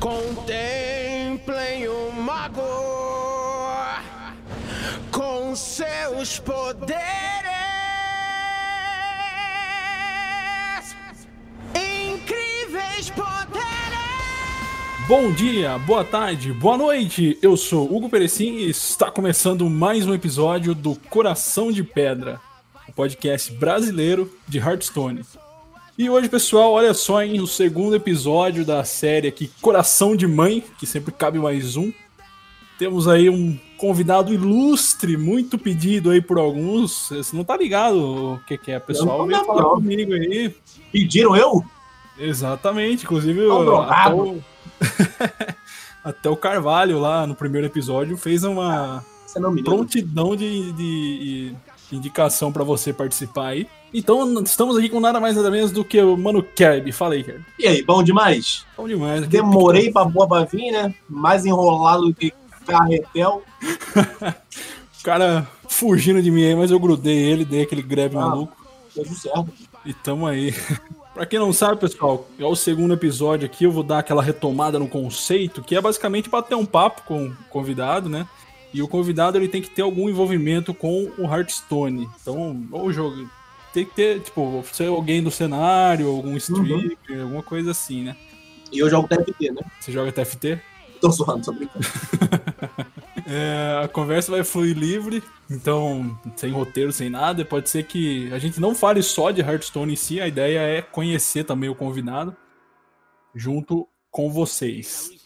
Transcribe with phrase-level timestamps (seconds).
[0.00, 2.62] Contemplem o mago
[5.12, 6.96] com seus poderes.
[11.74, 13.60] Incríveis poderes.
[15.06, 17.38] Bom dia, boa tarde, boa noite.
[17.42, 22.40] Eu sou Hugo Perecim e está começando mais um episódio do Coração de Pedra,
[22.88, 25.26] o podcast brasileiro de Hearthstone.
[25.98, 30.64] E hoje, pessoal, olha só, em o segundo episódio da série aqui, Coração de Mãe,
[30.78, 31.92] que sempre cabe mais um.
[32.78, 37.10] Temos aí um convidado ilustre, muito pedido aí por alguns.
[37.10, 39.26] Você não tá ligado o que, que é, pessoal?
[39.26, 40.54] Vem falar comigo aí.
[40.90, 41.62] Pediram eu?
[42.18, 43.40] Exatamente, inclusive
[43.86, 44.38] até o...
[46.04, 49.04] até o Carvalho lá no primeiro episódio fez uma
[49.64, 51.54] prontidão de, de,
[51.90, 53.68] de indicação para você participar aí.
[53.92, 56.92] Então, estamos aqui com nada mais nada menos do que o Mano Kerb.
[56.92, 57.44] Fala aí, Kerb.
[57.58, 58.64] E aí, bom demais?
[58.76, 59.26] Bom demais.
[59.26, 60.94] Demorei pra boa pra vir, né?
[61.08, 62.32] Mais enrolado do que
[62.66, 63.42] carretel.
[64.22, 68.56] o cara fugindo de mim aí, mas eu grudei ele, dei aquele greve ah, maluco.
[68.94, 69.48] Tudo certo.
[69.84, 70.54] E tamo aí.
[71.12, 74.78] Pra quem não sabe, pessoal, é o segundo episódio aqui, eu vou dar aquela retomada
[74.78, 78.26] no conceito, que é basicamente bater um papo com o convidado, né?
[78.72, 82.08] E o convidado ele tem que ter algum envolvimento com o Hearthstone.
[82.22, 83.28] Então, ou jogo,
[83.72, 87.22] tem que ter, tipo, ser alguém do cenário, algum streamer, uhum.
[87.22, 88.16] alguma coisa assim, né?
[88.72, 89.62] E eu jogo TFT, né?
[89.80, 90.60] Você joga TFT?
[91.00, 91.84] Tô zoando, tô brincando.
[93.26, 97.44] é, a conversa vai fluir livre, então, sem roteiro, sem nada.
[97.44, 100.82] Pode ser que a gente não fale só de Hearthstone em si, a ideia é
[100.82, 102.36] conhecer também o convidado
[103.34, 105.19] junto com vocês.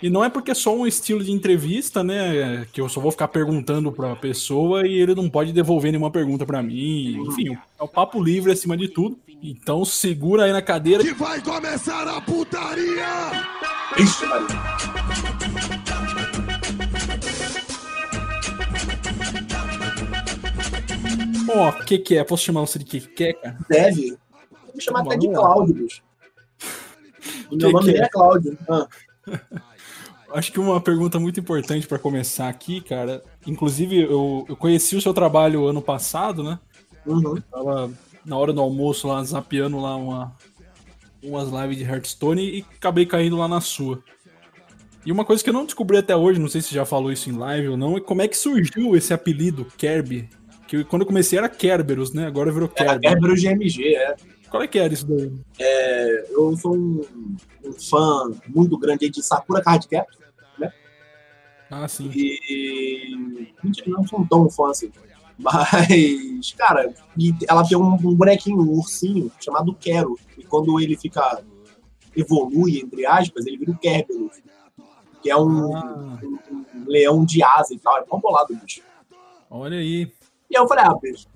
[0.00, 2.64] E não é porque é só um estilo de entrevista, né?
[2.72, 6.46] Que eu só vou ficar perguntando pra pessoa e ele não pode devolver nenhuma pergunta
[6.46, 7.16] para mim.
[7.26, 9.18] Enfim, é o papo livre acima de tudo.
[9.42, 11.02] Então segura aí na cadeira.
[11.02, 13.32] Que vai começar a putaria!
[13.98, 14.24] Isso.
[21.50, 22.22] Ó, oh, o que que é?
[22.22, 23.58] Posso chamar você de que que é, cara?
[23.68, 24.10] Deve.
[24.10, 26.02] Vou me chamar até de Cláudio, bicho.
[27.50, 28.58] O meu nome é, é Cláudio.
[28.68, 28.86] Ah.
[30.30, 33.22] Acho que uma pergunta muito importante para começar aqui, cara.
[33.46, 36.58] Inclusive, eu, eu conheci o seu trabalho ano passado, né?
[37.06, 37.40] Uhum.
[37.50, 37.90] tava
[38.24, 40.36] na hora do almoço lá, zapeando lá uma,
[41.22, 44.02] umas lives de Hearthstone e acabei caindo lá na sua.
[45.06, 47.30] E uma coisa que eu não descobri até hoje, não sei se já falou isso
[47.30, 50.28] em live ou não, é como é que surgiu esse apelido Kerby.
[50.66, 52.26] Que quando eu comecei era Kerberos, né?
[52.26, 53.06] Agora virou Kerby.
[53.06, 54.16] É, Kerberos GMG, é.
[54.50, 55.32] Qual é que era isso daí?
[55.58, 57.02] É, eu sou um,
[57.64, 60.10] um, fã muito grande de Sakura Card Cap,
[60.58, 60.72] né?
[61.70, 62.10] Ah, sim.
[62.14, 63.52] E.
[63.62, 64.90] Mentira, não sou tão fã assim.
[65.38, 66.92] Mas, cara,
[67.48, 70.18] ela tem um, um bonequinho, um ursinho, chamado Quero.
[70.36, 71.42] E quando ele fica.
[72.16, 74.40] evolui, entre aspas, ele vira o Kerberos.
[75.22, 76.18] Que é um, ah.
[76.22, 77.98] um, um, leão de asa e tal.
[77.98, 78.82] É bom bolado, bicho.
[79.50, 80.10] Olha aí.
[80.50, 81.26] E aí eu falei, ah, bicho.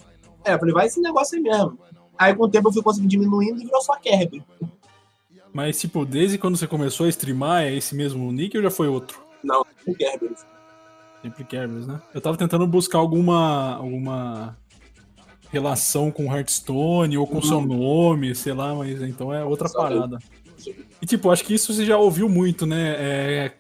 [0.44, 1.78] É, eu falei, vai esse negócio aí mesmo.
[2.18, 4.42] Aí com o tempo eu fui conseguindo diminuindo e virou só Kerb.
[5.52, 8.88] Mas, tipo, desde quando você começou a streamar, é esse mesmo nick ou já foi
[8.88, 9.20] outro?
[9.44, 10.40] Não, sempre Kerberos.
[11.20, 12.00] Sempre Kerberos, né?
[12.14, 14.56] Eu tava tentando buscar alguma, alguma
[15.50, 17.42] relação com Hearthstone ou com uhum.
[17.42, 20.18] seu nome, sei lá, mas então é outra só parada.
[20.66, 20.74] Eu.
[21.02, 22.94] E, tipo, acho que isso você já ouviu muito, né?
[22.98, 23.52] É...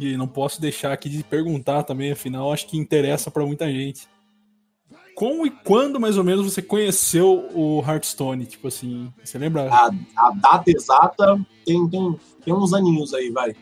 [0.00, 4.08] E não posso deixar aqui de perguntar também, afinal, acho que interessa para muita gente
[5.18, 8.46] como e quando mais ou menos você conheceu o Hearthstone?
[8.46, 9.68] Tipo assim, você lembra?
[9.68, 13.52] A, a data exata tem, tem, tem uns aninhos aí, vai.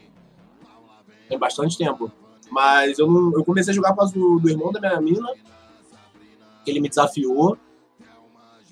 [1.27, 2.13] Tem bastante tempo.
[2.51, 5.33] Mas eu, não, eu comecei a jogar por causa do, do irmão da minha mina,
[6.67, 7.57] ele me desafiou.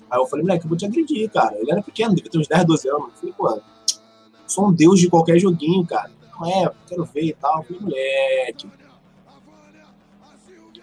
[0.07, 1.57] Aí eu falei, moleque, eu vou te agredir, cara.
[1.57, 3.07] Ele era pequeno, devia ter uns 10, 12 anos.
[3.07, 3.61] Eu falei, pô,
[4.45, 6.11] sou um deus de qualquer joguinho, cara.
[6.39, 7.57] Não é, quero ver e tal.
[7.57, 8.69] Eu falei, moleque,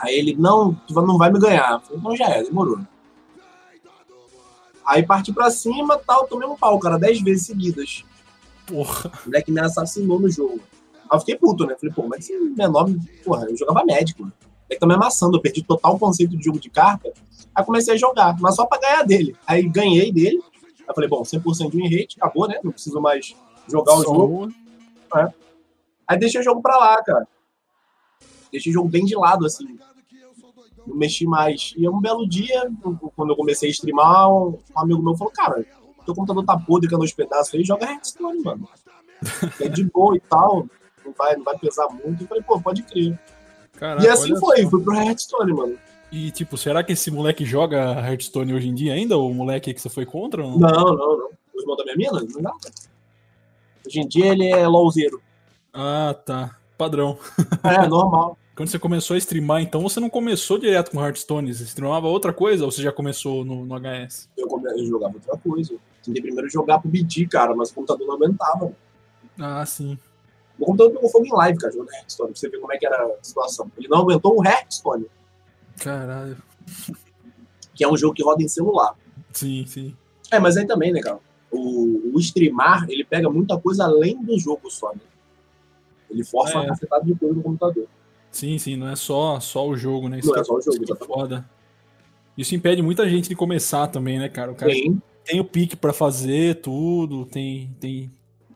[0.02, 1.74] Aí ele, não, tu não vai me ganhar.
[1.74, 2.80] Eu falei, então já é, demorou.
[4.84, 8.04] Aí parti pra cima tal, tomei um pau, cara, dez vezes seguidas.
[8.66, 9.12] Porra.
[9.24, 10.60] O moleque me assassinou no jogo.
[11.08, 11.76] Aí eu fiquei puto, né?
[11.78, 12.88] Falei, pô, mas esse menor,
[13.24, 14.30] porra, eu jogava médico.
[14.68, 17.12] É que tá me amassando, eu perdi total conceito de jogo de carta.
[17.54, 19.36] Aí comecei a jogar, mas só pra ganhar dele.
[19.46, 20.42] Aí ganhei dele.
[20.80, 22.58] Aí falei, bom, 100% de win rate, acabou, né?
[22.64, 23.36] Não preciso mais
[23.68, 24.52] jogar o jogo.
[25.14, 25.28] É.
[26.08, 27.28] Aí deixei o jogo pra lá, cara.
[28.50, 29.78] Deixei o jogo bem de lado, assim
[30.86, 31.72] não mexi mais.
[31.76, 32.70] E um belo dia,
[33.16, 35.64] quando eu comecei a streamar, um amigo meu falou, cara,
[36.04, 38.68] teu computador tá podre, que nos pedaços aí, joga Hearthstone, mano.
[39.60, 40.66] É de boa e tal,
[41.04, 42.24] não vai, não vai pesar muito.
[42.24, 43.16] Eu falei, pô, pode crer.
[43.74, 44.70] Caraca, e assim foi, só.
[44.70, 45.78] fui pro Hearthstone, mano.
[46.10, 49.16] E, tipo, será que esse moleque joga Hearthstone hoje em dia ainda?
[49.16, 50.42] O moleque que você foi contra?
[50.42, 51.30] Não, não, não.
[51.54, 52.26] O irmão da minha mina?
[52.34, 52.70] Não nada.
[53.86, 55.22] Hoje em dia ele é LOLzeiro.
[55.72, 56.56] Ah, tá.
[56.76, 57.16] Padrão.
[57.62, 58.36] É, normal.
[58.54, 62.32] Quando você começou a streamar, então você não começou direto com Hearthstone, você streamava outra
[62.34, 64.28] coisa ou você já começou no, no HS?
[64.36, 64.46] Eu,
[64.76, 65.74] eu jogava outra coisa.
[66.04, 68.72] Tentei primeiro jogar pro BD, cara, mas o computador não aguentava.
[69.38, 69.98] Ah, sim.
[70.58, 72.86] O computador pegou fogo em live, cara, jogando Hearthstone, pra você ver como é que
[72.86, 73.72] era a situação.
[73.78, 75.06] Ele não aguentou o Hearthstone,
[75.78, 76.36] Caralho.
[77.74, 78.94] que é um jogo que roda em celular.
[79.32, 79.96] Sim, sim.
[80.30, 81.18] É, mas aí também, né, cara?
[81.50, 85.00] O, o streamar, ele pega muita coisa além do jogo só, né?
[86.10, 86.60] Ele força É.
[86.60, 87.86] uma cacetada de coisa no computador.
[88.32, 90.18] Sim, sim, não é só, só o jogo, né?
[90.18, 91.48] Isso Não que é só o jogo, isso é foda.
[92.36, 94.50] Isso impede muita gente de começar também, né, cara?
[94.50, 97.76] O cara Tem, tem o pique pra fazer tudo, tem.
[97.78, 98.10] tem...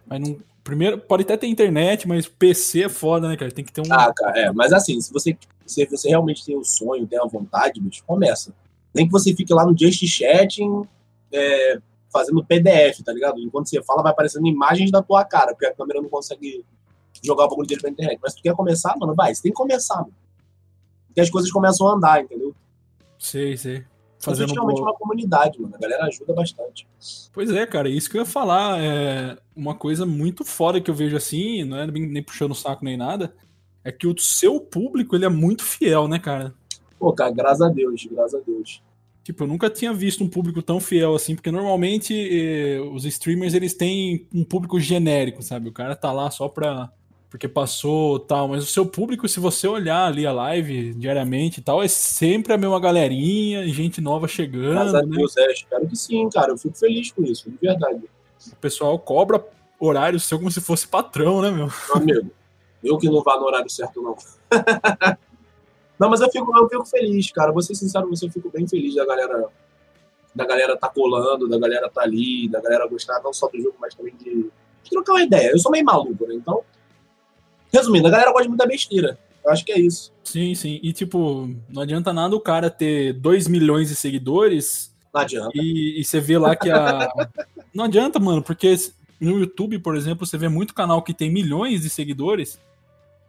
[0.06, 0.38] Mas não.
[0.64, 3.52] Primeiro, pode até ter internet, mas PC é foda, né, cara?
[3.52, 3.92] Tem que ter um.
[3.92, 4.52] Ah, cara, é.
[4.52, 8.52] Mas assim, se você, se você realmente tem o sonho, tem a vontade, bicho, começa.
[8.92, 10.82] Nem que você fique lá no Just Chatting
[11.30, 11.78] é,
[12.10, 13.38] fazendo PDF, tá ligado?
[13.38, 16.64] Enquanto você fala, vai aparecendo imagens da tua cara, porque a câmera não consegue
[17.26, 18.18] jogar o bagulho dele pra internet.
[18.22, 19.34] Mas se tu quer começar, mano, vai.
[19.34, 20.14] Você tem que começar, mano.
[21.08, 22.54] Porque as coisas começam a andar, entendeu?
[23.18, 23.84] Sei, sei.
[24.18, 25.74] Fazendo realmente uma comunidade, mano.
[25.74, 26.86] A galera ajuda bastante.
[27.32, 28.80] Pois é, cara, isso que eu ia falar.
[28.80, 32.54] É uma coisa muito foda que eu vejo assim, não é nem nem puxando o
[32.54, 33.34] saco nem nada.
[33.84, 36.52] É que o seu público, ele é muito fiel, né, cara?
[36.98, 38.82] Pô, cara, graças a Deus, graças a Deus.
[39.22, 43.54] Tipo, eu nunca tinha visto um público tão fiel assim, porque normalmente eh, os streamers
[43.54, 45.68] eles têm um público genérico, sabe?
[45.68, 46.90] O cara tá lá só pra.
[47.28, 51.62] Porque passou tal, mas o seu público, se você olhar ali a live diariamente e
[51.62, 55.16] tal, é sempre a mesma galerinha, gente nova chegando, a né?
[55.16, 55.52] Deus, é.
[55.52, 56.52] Espero que sim, cara.
[56.52, 58.04] Eu fico feliz com isso, de verdade.
[58.52, 59.44] O pessoal cobra
[59.78, 61.66] horário seu como se fosse patrão, né, meu?
[61.66, 62.30] Meu amigo,
[62.82, 64.16] eu que não vá no horário certo, não.
[65.98, 67.52] não, mas eu fico, eu fico feliz, cara.
[67.52, 69.48] Vou ser sincero, você eu fico bem feliz da galera.
[70.34, 73.74] Da galera tá colando, da galera tá ali, da galera gostar não só do jogo,
[73.80, 74.50] mas também de,
[74.82, 75.50] de trocar uma ideia.
[75.50, 76.34] Eu sou meio maluco, né?
[76.34, 76.62] Então.
[77.72, 79.18] Resumindo, a galera gosta de muita besteira.
[79.44, 80.12] Eu acho que é isso.
[80.24, 80.80] Sim, sim.
[80.82, 85.50] E tipo, não adianta nada o cara ter 2 milhões de seguidores Não adianta.
[85.54, 87.08] E, e você vê lá que a.
[87.72, 88.74] Não adianta, mano, porque
[89.20, 92.58] no YouTube, por exemplo, você vê muito canal que tem milhões de seguidores,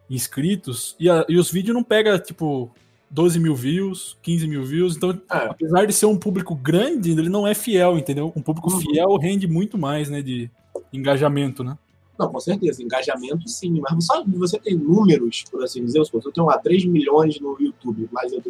[0.08, 2.70] inscritos, e, a- e os vídeos não pegam, tipo,
[3.10, 4.96] 12 mil views, 15 mil views.
[4.96, 5.36] Então, É.
[5.50, 8.32] apesar de ser um público grande, ele não é fiel, entendeu?
[8.34, 8.80] Um público Uhum.
[8.80, 10.50] fiel rende muito mais, né, de
[10.92, 11.76] engajamento, né?
[12.18, 12.82] Não, com certeza.
[12.82, 13.80] Engajamento, sim.
[13.80, 17.38] Mas só de você ter números, por assim dizer, se eu tenho lá 3 milhões
[17.40, 18.42] no YouTube, mas eu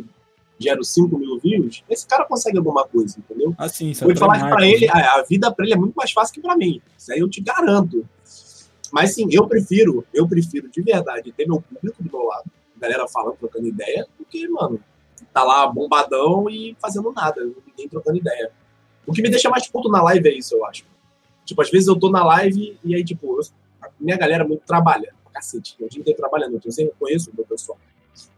[0.59, 3.55] gero 5 mil views, esse cara consegue alguma coisa, entendeu?
[3.59, 4.93] Assim, Vou te falar que pra ele, né?
[4.93, 6.81] a a vida pra ele é muito mais fácil que pra mim.
[6.97, 8.09] Isso aí eu te garanto.
[8.91, 13.07] Mas sim, eu prefiro, eu prefiro de verdade ter meu público do meu lado, galera
[13.07, 14.81] falando, trocando ideia, do que, mano,
[15.33, 18.51] tá lá bombadão e fazendo nada, ninguém trocando ideia.
[19.07, 20.85] O que me deixa mais puto na live é isso, eu acho.
[21.49, 23.47] Tipo, às vezes eu tô na live e aí, tipo, eu-
[23.81, 27.47] a minha galera muito trabalha, cacete, o dia inteiro trabalhando, eu sempre conheço o meu
[27.47, 27.79] pessoal.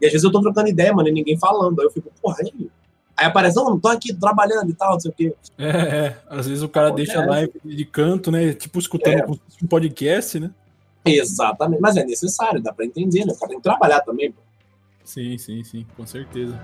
[0.00, 2.36] E às vezes eu tô trocando ideia, mano, e ninguém falando, aí eu fico, porra,
[2.40, 2.70] aí,
[3.16, 5.34] aí aparece, não, tô aqui trabalhando e tal, não sei o quê.
[5.58, 6.16] É, é.
[6.28, 7.08] Às vezes o cara Acontece.
[7.08, 8.52] deixa a live de canto, né?
[8.52, 9.26] Tipo, escutando É.
[9.64, 10.50] um podcast, né?
[11.04, 13.32] Exatamente, mas é necessário, dá pra entender, né?
[13.32, 14.30] O cara tem que trabalhar também.
[14.30, 14.40] pô.
[15.02, 16.56] Sim, sim, sim, com certeza.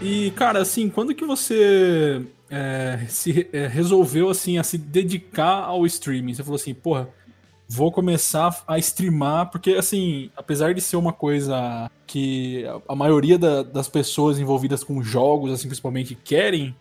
[0.00, 5.84] E, cara, assim, quando que você é, se é, resolveu, assim, a se dedicar ao
[5.86, 6.34] streaming?
[6.34, 7.08] Você falou assim, porra,
[7.68, 13.62] vou começar a streamar, porque, assim, apesar de ser uma coisa que a- maioria da-
[13.62, 16.74] das pessoas envolvidas com jogos, assim, principalmente, querem,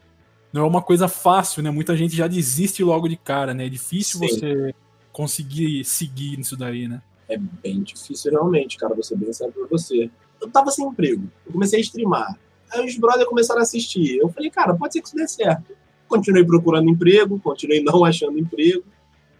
[0.52, 1.70] não é uma coisa fácil, né?
[1.70, 3.66] Muita gente já desiste logo de cara, né?
[3.66, 4.28] É difícil Sim.
[4.28, 4.76] você
[5.12, 7.02] conseguir seguir nisso daí, né?
[7.28, 10.10] É bem difícil realmente, cara, ser bem sério pra você.
[10.42, 12.36] Eu tava sem emprego, eu comecei a streamar.
[12.72, 14.18] Aí os brothers começaram a assistir.
[14.18, 15.76] Eu falei, cara, pode ser que isso dê certo.
[16.08, 18.84] Continuei procurando emprego, continuei não achando emprego.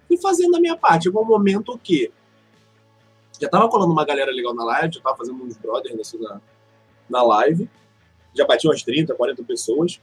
[0.10, 1.04] E fazendo a minha parte.
[1.04, 2.12] Chegou um momento que
[3.40, 6.42] já tava colando uma galera legal na live, já tava fazendo uns brothers assim na,
[7.10, 7.70] na live.
[8.36, 10.02] Já bati umas 30, 40 pessoas.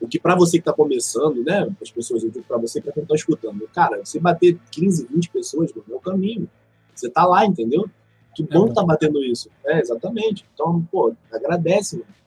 [0.00, 1.68] O que pra você que tá começando, né?
[1.80, 3.68] As pessoas, eu digo pra você pra quem tá escutando.
[3.74, 6.48] Cara, você bater 15, 20 pessoas, mano, é o caminho.
[6.94, 7.88] Você tá lá, entendeu?
[8.34, 9.50] Que bom que tá batendo isso.
[9.64, 10.46] É, exatamente.
[10.54, 12.19] Então, pô, agradece, mano.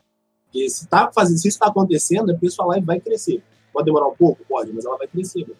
[0.53, 3.41] Porque se tá fazendo, se isso tá acontecendo, a pessoa lá vai crescer.
[3.73, 4.45] Pode demorar um pouco?
[4.47, 5.55] Pode, mas ela vai crescer, mano.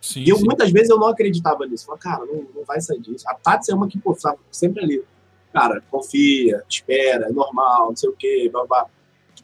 [0.00, 0.44] Sim, E eu, sim.
[0.44, 1.86] muitas vezes eu não acreditava nisso.
[1.86, 3.24] Falei, cara, não, não vai sair disso.
[3.28, 5.04] A Tati é uma que, pô, estava sempre ali.
[5.52, 8.86] Cara, confia, espera, é normal, não sei o quê, babá.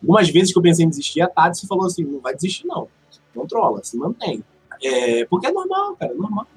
[0.03, 2.89] Algumas vezes que eu pensei em desistir, a Tati falou assim, não vai desistir não.
[3.33, 4.43] Controla, se mantém.
[4.83, 6.49] É, porque é normal, cara, é normal.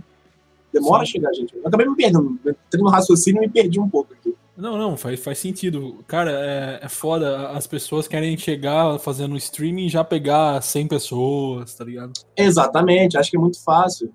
[0.73, 1.09] Demora Sim.
[1.09, 1.55] a chegar, gente.
[1.55, 2.39] Eu acabei me perdendo.
[2.43, 4.35] Entrei no raciocínio e me perdi um pouco aqui.
[4.55, 6.03] Não, não, faz, faz sentido.
[6.07, 7.49] Cara, é, é foda.
[7.49, 12.13] As pessoas querem chegar fazendo streaming e já pegar 100 pessoas, tá ligado?
[12.37, 14.13] Exatamente, acho que é muito fácil.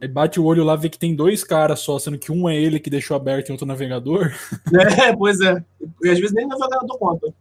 [0.00, 2.56] Aí bate o olho lá, vê que tem dois caras só, sendo que um é
[2.56, 4.30] ele que deixou aberto em outro navegador.
[5.02, 5.62] É, pois é.
[6.02, 7.34] E às vezes nem navegador conta.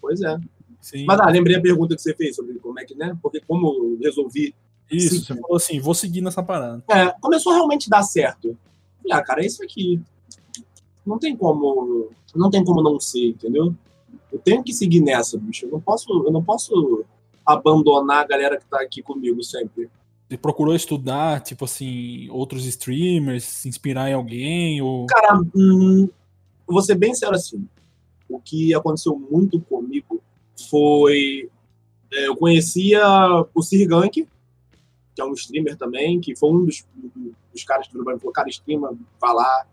[0.00, 0.38] Pois é.
[0.80, 1.04] Sim.
[1.06, 3.16] Mas ah, lembrei a pergunta que você fez sobre como é que, né?
[3.22, 4.54] Porque como eu resolvi.
[4.90, 5.20] Isso, sim.
[5.22, 6.82] você falou assim, vou seguir nessa parada.
[6.90, 8.56] É, começou a realmente dar certo.
[9.00, 10.00] Falei, ah, cara, é isso aqui.
[11.04, 12.10] Não tem como.
[12.34, 13.74] Não tem como não ser, entendeu?
[14.32, 15.66] Eu tenho que seguir nessa, bicho.
[15.66, 17.04] Eu não posso, eu não posso
[17.44, 19.90] abandonar a galera que tá aqui comigo sempre.
[20.28, 24.80] Você procurou estudar, tipo assim, outros streamers, se inspirar em alguém?
[24.80, 25.06] Ou...
[25.06, 26.08] Cara, hum,
[26.66, 27.68] vou ser bem sério assim.
[28.28, 30.22] O que aconteceu muito comigo
[30.70, 31.50] foi.
[32.10, 33.02] é, eu conhecia
[33.54, 34.26] o Sir Gank,
[35.14, 36.86] que é um streamer também, que foi um dos,
[37.52, 39.66] dos caras que me falou: cara, streama, vai lá,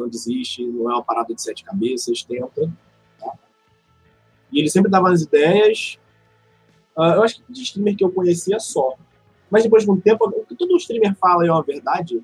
[0.00, 2.72] não desiste, não é uma parada de sete cabeças, tenta.
[3.18, 3.32] Tá?
[4.52, 5.98] E ele sempre dava as ideias.
[6.96, 8.96] Ah, eu acho que de streamer que eu conhecia só.
[9.50, 12.22] Mas depois de um tempo, o que todo streamer fala é uma verdade.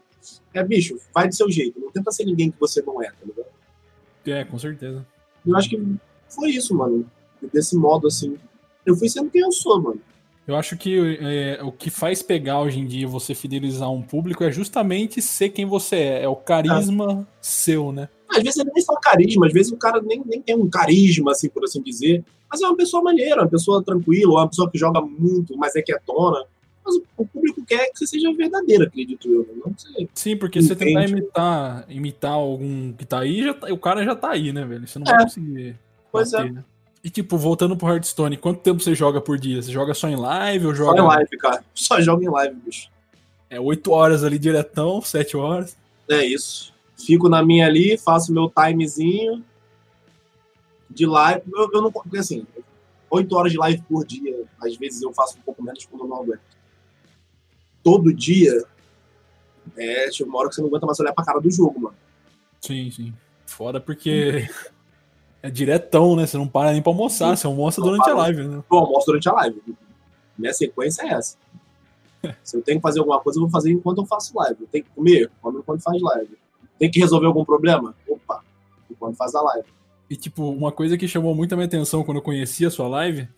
[0.53, 1.81] É, bicho, vai do seu jeito.
[1.81, 3.47] Não tenta ser ninguém que você não é, tá ligado?
[4.27, 5.07] É, com certeza.
[5.45, 5.97] Eu acho que
[6.29, 7.09] foi isso, mano.
[7.53, 8.37] Desse modo, assim.
[8.85, 10.01] Eu fui sendo quem eu sou, mano.
[10.47, 14.45] Eu acho que é, o que faz pegar hoje em dia você fidelizar um público
[14.45, 16.23] é justamente ser quem você é.
[16.23, 18.09] É o carisma seu, né?
[18.29, 21.33] Às vezes ele nem só carisma, às vezes o cara nem, nem tem um carisma,
[21.33, 22.25] assim, por assim dizer.
[22.51, 25.83] Mas é uma pessoa maneira, uma pessoa tranquila, uma pessoa que joga muito, mas é
[25.83, 26.45] quietona.
[26.85, 29.49] Mas o público quer que você seja verdadeira, acredito eu.
[29.65, 30.09] Não você...
[30.15, 34.15] Sim, porque você tentar imitar, imitar algum que tá aí, já tá- o cara já
[34.15, 34.87] tá aí, né, velho?
[34.87, 35.11] Você não É.
[35.17, 35.77] vai conseguir.
[36.13, 36.53] Pois bater, é.
[36.53, 36.65] né?
[37.07, 39.63] E tipo, voltando pro Hearthstone, quanto tempo você joga por dia?
[39.63, 41.65] Você joga só em live ou Só joga em live, cara.
[41.73, 42.91] Só joga em live, bicho.
[43.49, 45.77] é, 8 horas ali diretão, 7 horas?
[46.11, 46.75] É isso.
[46.97, 49.45] Fico na minha ali, faço meu timezinho
[50.91, 51.43] de live.
[51.55, 51.93] Eu, eu não.
[51.93, 52.45] Porque assim,
[53.09, 54.45] 8 horas de live por dia.
[54.61, 56.41] Às vezes eu faço um pouco menos quando eu não aguento.
[57.85, 58.65] Todo dia.
[59.77, 61.97] É, chega uma hora que você não aguenta mais olhar pra cara do jogo, mano.
[62.61, 63.15] Sim, sim.
[63.47, 64.49] Foda porque
[65.47, 66.27] é diretão, né?
[66.27, 68.63] Você não para nem pra almoçar, você almoça Não durante a live, né?
[68.71, 69.63] Eu almoço durante a live.
[70.37, 71.37] Minha sequência é essa.
[72.43, 74.63] Se eu tenho que fazer alguma coisa, eu vou fazer enquanto eu faço live.
[74.63, 76.37] Eu tenho que comer, come enquanto faz live.
[76.79, 77.95] Tem que resolver algum problema?
[78.09, 78.43] Opa,
[78.91, 79.69] enquanto faz a live.
[80.11, 82.89] E, tipo, uma coisa que chamou muito a minha atenção quando eu conheci a sua
[82.89, 83.29] live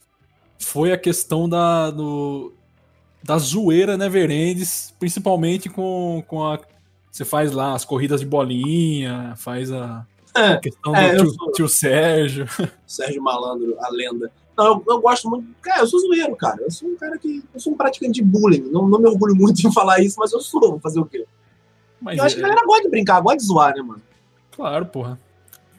[0.59, 2.53] foi a questão da, do,
[3.23, 6.59] da zoeira Neverendes, principalmente com, com a.
[7.11, 10.07] Você faz lá as corridas de bolinha, faz a
[10.39, 12.47] É, questão É, do tio, sou- tio Sérgio.
[12.87, 14.31] Sérgio Malandro, a lenda.
[14.57, 15.47] Não, eu, eu gosto muito.
[15.63, 16.61] Cara, eu sou zoeiro, cara.
[16.63, 17.45] Eu sou um cara que.
[17.55, 18.63] Eu sou um praticante de bullying.
[18.73, 20.61] Não, não me orgulho muito em falar isso, mas eu sou.
[20.61, 21.27] Vou fazer o quê?
[22.01, 24.03] Mas eu acho que é- a galera gosta de brincar, gosta de zoar, né, mano?
[24.51, 25.19] claro, porra.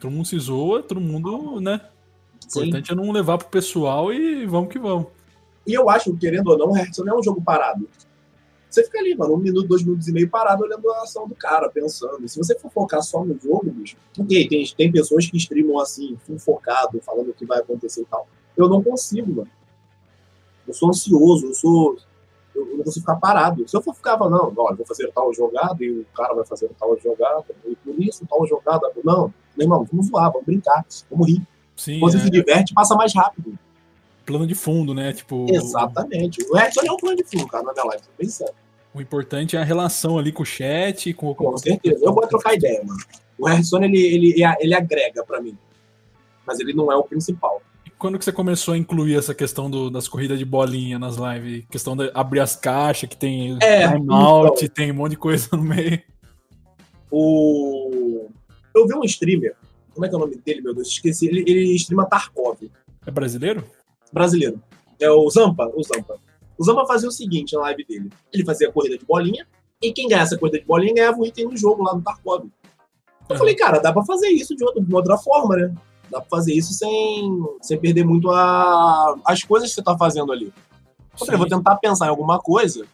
[0.00, 1.80] Todo mundo se zoa, todo mundo, né?
[2.46, 2.60] O Sim.
[2.60, 5.08] importante é não levar pro pessoal e vamos que vamos.
[5.66, 7.86] E eu acho, querendo ou não, o Hearthstone não é um jogo parado.
[8.70, 11.34] Você fica ali, mano, um minuto, dois minutos e meio parado olhando a ação do
[11.34, 12.26] cara, pensando.
[12.28, 16.16] Se você for focar só no jogo, bicho, ok, tem, tem pessoas que streamam assim,
[16.38, 18.28] focado, falando o que vai acontecer e tal.
[18.56, 19.50] Eu não consigo, mano.
[20.68, 21.96] Eu sou ansioso, eu sou.
[22.54, 23.68] Eu não consigo ficar parado.
[23.68, 26.70] Se eu for ficar, não, olha, vou fazer tal jogada e o cara vai fazer
[26.78, 28.88] tal jogada, e por isso tal jogada.
[29.04, 31.42] Não, meu irmão, vamos zoar, vamos brincar, vamos rir.
[31.76, 33.58] Sim, Quando você é se diverte, passa mais rápido.
[34.30, 35.12] Plano de fundo, né?
[35.12, 36.42] Tipo, Exatamente.
[36.50, 38.04] O Hearthstone é um plano de fundo, cara, na minha live.
[38.18, 38.54] Bem sério.
[38.94, 42.04] o importante é a relação ali com o chat, com, Com certeza.
[42.04, 42.98] Eu vou trocar ideia, mano.
[43.38, 45.56] O Hearthstone, ele, ele, ele agrega pra mim.
[46.46, 47.60] Mas ele não é o principal.
[47.98, 51.64] Quando que você começou a incluir essa questão do- das corridas de bolinha nas lives?
[51.70, 55.62] Questão de abrir as caixas, que tem É, timeout, tem um monte de coisa no
[55.62, 56.00] meio.
[57.10, 58.28] O...
[58.74, 59.54] Eu vi um streamer,
[59.92, 60.88] como é que é o nome dele, meu Deus?
[60.88, 61.26] Esqueci.
[61.26, 62.56] Ele, ele streama Tarkov,
[63.06, 63.64] É brasileiro?
[64.12, 64.60] Brasileiro.
[64.98, 66.18] É o Zampa, o Zampa.
[66.58, 68.10] O Zampa fazia o seguinte na live dele.
[68.32, 69.46] Ele fazia a corrida de bolinha,
[69.82, 72.44] e quem ganhasse a corrida de bolinha ganhava um item no jogo lá no Tarkov.
[73.28, 75.74] Eu falei, cara, dá pra fazer isso de outra, de outra forma, né?
[76.10, 80.32] Dá pra fazer isso sem, sem perder muito a, as coisas que você tá fazendo
[80.32, 80.52] ali.
[81.18, 82.84] Eu falei, vou tentar pensar em alguma coisa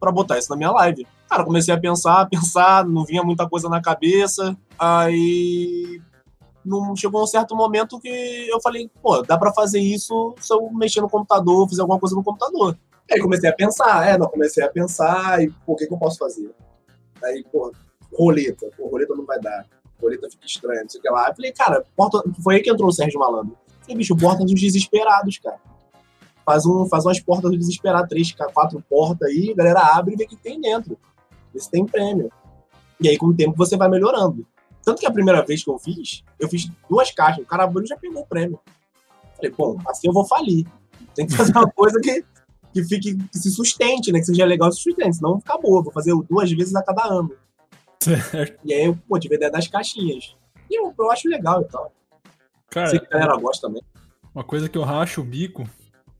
[0.00, 1.06] pra botar isso na minha live.
[1.28, 4.56] Cara, comecei a pensar, pensar, não vinha muita coisa na cabeça.
[4.78, 6.00] Aí
[6.64, 10.70] não chegou um certo momento que eu falei, pô, dá pra fazer isso se eu
[10.72, 12.76] mexer no computador, fizer alguma coisa no computador.
[13.10, 15.98] Aí comecei a pensar, é, não, comecei a pensar e, pô, o que, que eu
[15.98, 16.50] posso fazer?
[17.22, 17.72] Aí, pô,
[18.16, 19.66] roleta, pô, roleta não vai dar.
[20.00, 21.28] Roleta fica estranha, não sei o que lá.
[21.28, 22.22] Aí falei, cara, porta...
[22.42, 23.56] foi aí que entrou o Sérgio Malandro.
[23.80, 25.60] Falei, bicho, porta dos desesperados, cara.
[26.44, 30.16] Faz, um, faz umas portas do desesperado, três, quatro portas aí, a galera abre e
[30.16, 30.98] vê o que tem dentro.
[31.52, 32.32] Vê se tem prêmio.
[33.00, 34.46] E aí, com o tempo, você vai melhorando.
[34.84, 37.42] Tanto que a primeira vez que eu fiz, eu fiz duas caixas.
[37.44, 38.58] O cara abriu já pegou o prêmio.
[39.36, 40.66] Falei, pô, assim eu vou falir.
[41.14, 42.24] Tem que fazer uma coisa que,
[42.72, 44.18] que fique, que se sustente, né?
[44.18, 45.16] Que seja legal e sustente.
[45.16, 45.82] Senão acabou.
[45.82, 47.30] Vou fazer duas vezes a cada ano.
[48.00, 48.58] Certo.
[48.64, 50.34] E aí eu, pô, tive a ideia das caixinhas.
[50.68, 51.92] E eu, eu acho legal e tal.
[52.70, 53.82] Cara, Sei que a galera gosta também.
[54.34, 55.68] uma coisa que eu racho o bico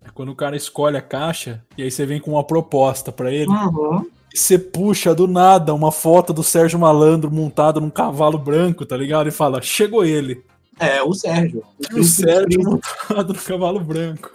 [0.04, 3.32] é quando o cara escolhe a caixa e aí você vem com uma proposta pra
[3.32, 3.50] ele.
[3.50, 4.06] Uhum.
[4.34, 9.28] Você puxa do nada uma foto do Sérgio Malandro montado num cavalo branco, tá ligado?
[9.28, 10.42] E fala, chegou ele.
[10.78, 11.62] É, o Sérgio.
[11.94, 14.30] E o Sérgio montado no cavalo branco.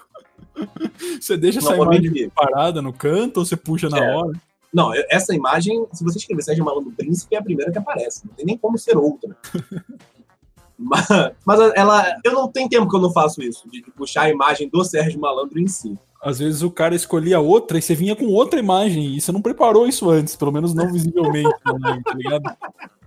[1.19, 4.15] Você deixa essa imagem parada no canto ou você puxa na É.
[4.15, 4.31] hora?
[4.73, 8.25] Não, essa imagem, se você escrever Sérgio Malandro Príncipe, é a primeira que aparece.
[8.25, 9.35] Não tem nem como ser outra.
[10.77, 11.07] mas,
[11.45, 12.17] mas ela.
[12.23, 15.19] Eu não tenho tempo que eu não faço isso, de puxar a imagem do Sérgio
[15.19, 15.97] Malandro em si.
[16.21, 19.41] Às vezes o cara escolhia outra e você vinha com outra imagem e você não
[19.41, 22.57] preparou isso antes, pelo menos não visivelmente, né, tá ligado?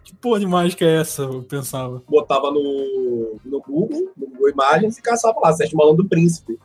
[0.05, 1.23] Que porra de mágica é essa?
[1.23, 2.03] Eu pensava.
[2.09, 6.59] Botava no, no Google, no Google Imagens, e caçava lá, Sérgio Malandro Príncipe.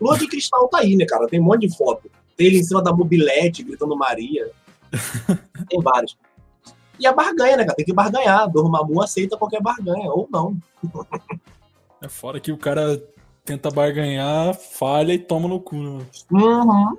[0.00, 1.26] Lua de Cristal tá aí, né, cara?
[1.26, 2.10] Tem um monte de foto.
[2.36, 4.50] Tem ele em cima da mobilete, gritando Maria.
[5.68, 6.16] Tem vários.
[6.98, 7.76] E a barganha, né, cara?
[7.76, 8.50] Tem que barganhar.
[8.50, 10.56] Dormammu aceita qualquer barganha, ou não.
[12.02, 13.02] É fora que o cara
[13.44, 15.76] tenta barganhar, falha e toma no cu.
[15.76, 16.06] né?
[16.30, 16.96] Uhum.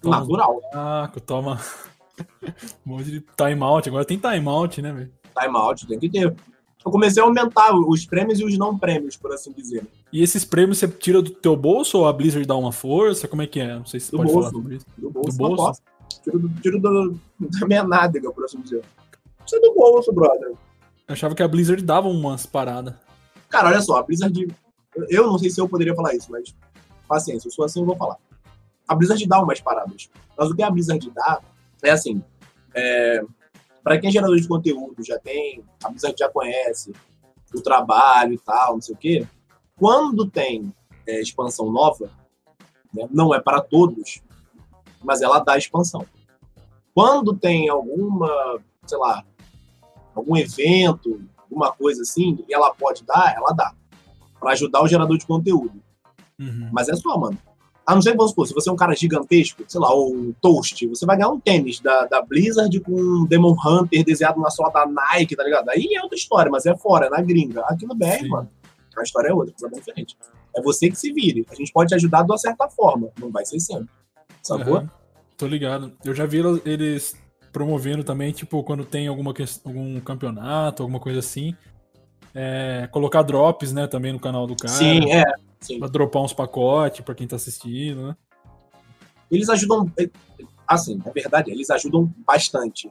[0.00, 0.60] Toma Natural.
[0.72, 1.60] Saco, toma
[2.18, 2.24] um
[2.96, 3.88] monte de timeout.
[3.88, 5.12] Agora tem timeout, né, velho?
[5.38, 6.34] Time out, tem que ter.
[6.84, 9.86] Eu comecei a aumentar os prêmios e os não prêmios, por assim dizer.
[10.12, 13.28] E esses prêmios você tira do teu bolso ou a Blizzard dá uma força?
[13.28, 13.74] Como é que é?
[13.76, 14.50] Não sei se você Do pode bolso.
[14.50, 14.86] falar sobre isso.
[14.96, 15.62] Do bolso, Do não bolso?
[15.64, 15.82] posso.
[16.24, 18.82] Tiro, do, tiro do, da minha nádega, por assim dizer.
[19.46, 20.48] Isso é do bolso, brother.
[20.48, 22.94] Eu achava que a Blizzard dava umas paradas.
[23.48, 24.48] Cara, olha só, a Blizzard.
[25.08, 26.54] Eu não sei se eu poderia falar isso, mas
[27.06, 28.16] paciência, eu sou assim, eu vou falar.
[28.86, 30.08] A Blizzard dá umas paradas.
[30.36, 31.40] Mas o que a Blizzard dá
[31.82, 32.22] é assim.
[32.74, 33.22] É,
[33.82, 36.92] para quem é gerador de conteúdo, já tem, a Blizzard já conhece
[37.54, 39.26] o trabalho e tal, não sei o quê.
[39.76, 40.72] Quando tem
[41.06, 42.10] é, expansão nova,
[42.92, 44.22] né, não é para todos,
[45.02, 46.04] mas ela dá expansão.
[46.94, 49.24] Quando tem alguma, sei lá,
[50.14, 53.74] algum evento, alguma coisa assim, e ela pode dar, ela dá.
[54.40, 55.74] Pra ajudar o gerador de conteúdo.
[56.38, 56.70] Uhum.
[56.72, 57.38] Mas é só, mano.
[57.86, 60.14] A não ser que, vamos supor, se você é um cara gigantesco, sei lá, ou
[60.14, 64.40] um toast, você vai ganhar um tênis da, da Blizzard com um Demon Hunter desenhado
[64.40, 65.68] na sola da Nike, tá ligado?
[65.70, 67.62] Aí é outra história, mas é fora, é na gringa.
[67.62, 68.28] Aqui no BR, Sim.
[68.28, 68.48] mano,
[68.96, 70.16] a história é outra, coisa bem diferente.
[70.56, 71.44] É você que se vire.
[71.50, 73.88] A gente pode te ajudar de uma certa forma, não vai ser sempre.
[74.42, 74.76] Sacou?
[74.78, 74.90] Aham.
[75.36, 75.92] Tô ligado.
[76.04, 77.16] Eu já vi eles
[77.50, 81.56] promovendo também, tipo, quando tem alguma ques- algum campeonato, alguma coisa assim.
[82.34, 84.74] É, colocar drops, né, também no canal do cara.
[84.74, 85.24] Sim, é.
[85.60, 85.78] Sim.
[85.78, 88.16] Pra dropar uns pacotes pra quem tá assistindo, né?
[89.30, 89.90] eles ajudam.
[90.66, 92.90] Assim, na verdade, eles ajudam bastante.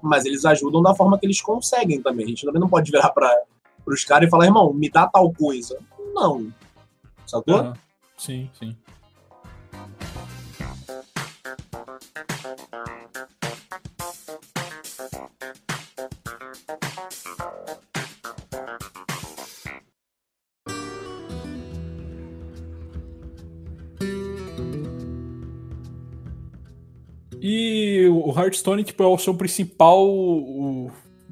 [0.00, 2.26] Mas eles ajudam da forma que eles conseguem também.
[2.26, 3.42] A gente também não pode virar para
[3.86, 5.78] os caras e falar, irmão, me dá tal coisa.
[6.14, 6.52] Não.
[7.26, 7.56] Sacou?
[7.56, 7.74] Aham.
[8.16, 8.76] Sim, sim.
[28.28, 30.90] O Hearthstone, tipo, é o seu principal o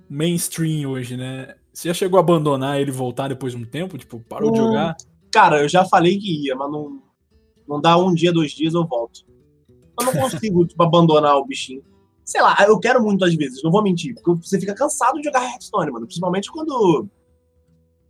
[0.08, 1.54] mainstream hoje, né?
[1.70, 3.98] Você já chegou a abandonar ele e voltar depois de um tempo?
[3.98, 4.96] Tipo, parou de jogar?
[5.30, 7.02] Cara, eu já falei que ia, mas não,
[7.68, 9.26] não dá um dia, dois dias, eu volto.
[10.00, 11.82] Eu não consigo, tipo, abandonar o bichinho.
[12.24, 15.24] Sei lá, eu quero muito às vezes, não vou mentir, porque você fica cansado de
[15.24, 16.06] jogar Hearthstone, mano.
[16.06, 17.06] Principalmente quando.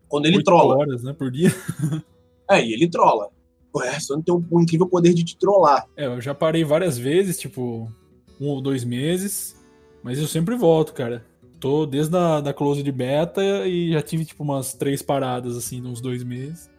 [0.07, 0.77] Quando ele Oito trola.
[0.77, 1.51] horas, né, por dia.
[2.49, 3.29] É, e ele trola.
[3.73, 5.85] O Hearthstone tem um, um incrível poder de te trollar.
[5.97, 7.93] É, eu já parei várias vezes, tipo,
[8.41, 9.57] um ou dois meses,
[10.03, 11.25] mas eu sempre volto, cara.
[11.59, 15.81] Tô desde a da close de beta e já tive, tipo, umas três paradas, assim,
[15.85, 16.71] uns dois meses.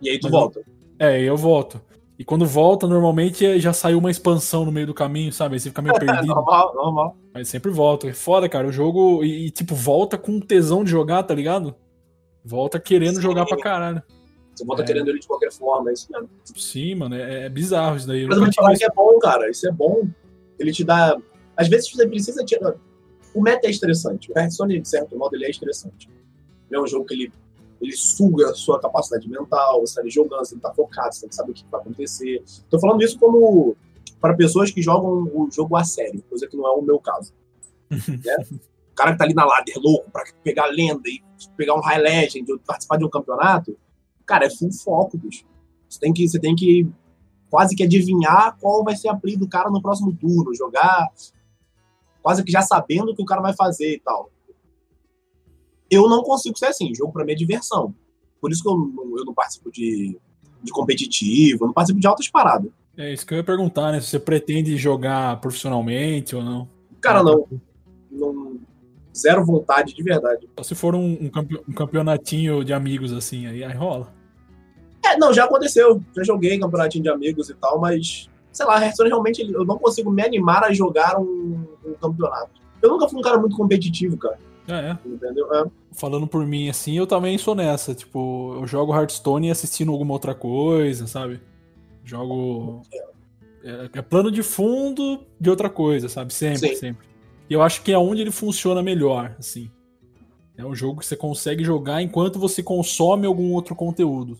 [0.00, 0.60] E aí tu Mas volta.
[0.98, 1.80] É, eu volto.
[2.18, 5.54] E quando volta, normalmente é- já saiu uma expansão no meio do caminho, sabe?
[5.54, 6.26] Aí você fica meio perdido.
[6.26, 7.16] normal, normal.
[7.32, 8.06] Mas sempre volto.
[8.06, 8.68] É foda, cara.
[8.68, 9.24] O jogo.
[9.24, 11.74] E, e, tipo, volta com tesão de jogar, tá ligado?
[12.44, 13.22] Volta querendo Sim.
[13.22, 14.02] jogar pra caralho.
[14.54, 14.86] Você volta É.
[14.86, 16.28] querendo ele de qualquer forma, é isso mesmo.
[16.44, 17.14] Sim, mano.
[17.14, 18.20] É, é bizarro isso daí.
[18.22, 19.50] Eu Mas eu vou te falar tive que é bom, cara.
[19.50, 20.06] Isso é bom.
[20.60, 21.16] Ele te dá.
[21.56, 22.74] Às vezes você precisa tirar.
[23.34, 24.30] O meta é estressante.
[24.30, 26.08] O Hearthstone, de certo modo, ele é estressante.
[26.68, 27.32] Ele é um jogo que ele,
[27.80, 31.28] ele suga a sua capacidade mental, você tá ali jogando, você tá focado, você tem
[31.30, 32.42] que saber o que vai acontecer.
[32.68, 33.76] Tô falando isso como
[34.20, 37.32] para pessoas que jogam o jogo a sério, coisa que não é o meu caso.
[37.90, 38.36] né?
[38.92, 41.22] O cara que tá ali na ladder louco pra pegar lenda e
[41.56, 43.76] pegar um High Legend ou participar de um campeonato,
[44.26, 45.44] cara, é full foco, bicho.
[45.88, 46.86] Você tem que, você tem que
[47.50, 51.08] quase que adivinhar qual vai ser a play do cara no próximo turno, jogar
[52.22, 54.30] quase que já sabendo o que o cara vai fazer e tal.
[55.90, 56.94] Eu não consigo ser assim.
[56.94, 57.94] Jogo pra mim é diversão.
[58.40, 60.16] Por isso que eu não, eu não participo de,
[60.62, 62.70] de competitivo, eu não participo de altas paradas.
[62.96, 64.00] É isso que eu ia perguntar, né?
[64.00, 66.68] Se você pretende jogar profissionalmente ou não.
[67.00, 67.46] Cara, não.
[68.10, 68.60] não
[69.16, 70.48] zero vontade de verdade.
[70.58, 74.12] Só se for um, um campe- um campeonatinho de amigos assim, aí, aí rola.
[75.10, 76.02] É, não, já aconteceu.
[76.14, 79.78] Já joguei campeonatinho de amigos e tal, mas, sei lá, a Hearthstone realmente eu não
[79.78, 82.60] consigo me animar a jogar um, um campeonato.
[82.80, 84.38] Eu nunca fui um cara muito competitivo, cara.
[84.68, 84.98] É, é.
[85.04, 85.52] Entendeu?
[85.52, 85.64] É.
[85.92, 87.94] Falando por mim, assim, eu também sou nessa.
[87.94, 91.40] Tipo, eu jogo Hearthstone assistindo alguma outra coisa, sabe?
[92.04, 92.82] Jogo.
[93.62, 96.32] É, é plano de fundo de outra coisa, sabe?
[96.32, 96.76] Sempre, Sim.
[96.76, 97.08] sempre.
[97.48, 99.70] E eu acho que é onde ele funciona melhor, assim.
[100.56, 104.38] É um jogo que você consegue jogar enquanto você consome algum outro conteúdo.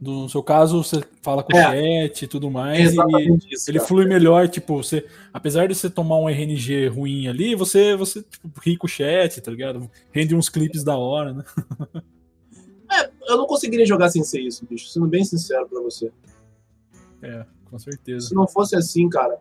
[0.00, 2.06] No seu caso, você fala com o É.
[2.08, 2.94] chat e tudo É mais.
[2.94, 3.70] e isso.
[3.70, 3.88] ele cara.
[3.88, 8.48] flui melhor, tipo, você, apesar de você tomar um RNG ruim ali, você, você tipo,
[8.64, 9.90] ri com o chat, tá ligado?
[10.10, 11.44] Rende uns clipes da hora, né?
[13.28, 14.88] Eu não conseguiria jogar sem ser isso, bicho.
[14.88, 16.10] Sendo bem sincero pra você.
[17.22, 18.26] É, com certeza.
[18.28, 19.38] Se não fosse assim, cara.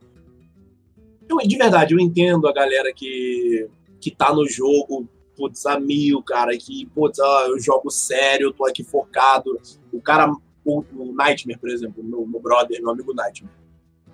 [1.28, 3.68] Eu, de verdade, eu entendo a galera que,
[4.00, 8.54] que tá no jogo, putz, a mil, cara, que, putz, ah, eu jogo sério, eu
[8.54, 9.60] tô aqui focado.
[9.92, 10.32] O cara,
[10.70, 13.54] o, o Nightmare, por exemplo, meu, meu brother, meu amigo Nightmare.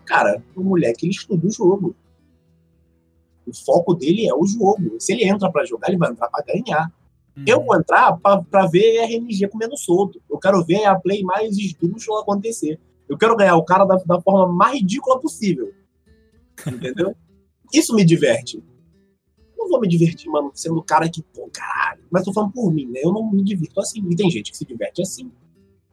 [0.05, 1.95] Cara, o moleque, ele estuda o jogo.
[3.45, 4.99] O foco dele é o jogo.
[4.99, 6.91] Se ele entra pra jogar, ele vai entrar pra ganhar.
[7.45, 7.65] Eu Uhum.
[7.65, 10.21] vou entrar pra, pra ver RNG comendo solto.
[10.29, 12.79] Eu quero ver a play mais esdrúxula acontecer.
[13.09, 15.73] Eu quero ganhar o cara da, da forma mais ridícula possível.
[16.65, 17.15] Entendeu?
[17.73, 18.57] Isso me diverte.
[18.57, 22.03] Eu não vou me divertir, mano, sendo o cara que, pô, caralho.
[22.09, 23.01] Mas tô falando por mim, né?
[23.03, 24.03] Eu não me divirto assim.
[24.09, 25.31] E tem gente que se diverte assim.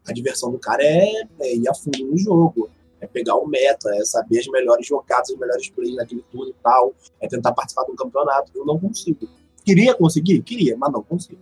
[0.09, 1.11] A diversão do cara é,
[1.41, 2.69] é ir a fundo no jogo.
[3.01, 6.55] É pegar o meta, é saber as melhores jogadas, as melhores plays naquele turno e
[6.63, 6.93] tal.
[7.21, 8.51] É tentar participar de um campeonato.
[8.55, 9.29] Eu não consigo.
[9.65, 10.41] Queria conseguir?
[10.43, 11.39] Queria, mas não consigo.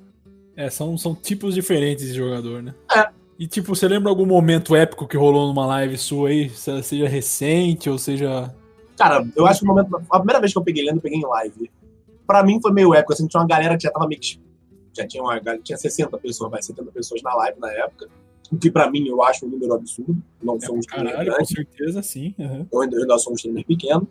[0.57, 2.75] É, são, são tipos diferentes de jogador, né?
[2.95, 3.09] É.
[3.39, 6.51] E tipo, você lembra algum momento épico que rolou numa live sua aí?
[6.51, 8.55] Se- Seja recente ou seja.
[8.97, 9.97] Cara, eu acho que o momento.
[10.11, 11.71] A primeira vez que eu peguei lendo, eu peguei em live.
[12.27, 14.39] Pra mim foi meio épico, assim, tinha uma galera que já tava meio que.
[14.95, 18.09] Já tinha uma galera- tinha 60 pessoas, vai, 70 pessoas na live na época.
[18.51, 20.17] O que pra mim eu acho um número absurdo.
[20.43, 22.35] Não É, streamer caralho, com certeza, sim.
[22.39, 22.67] aham.
[22.71, 24.09] eu ainda, eu ainda sou um streamer pequeno.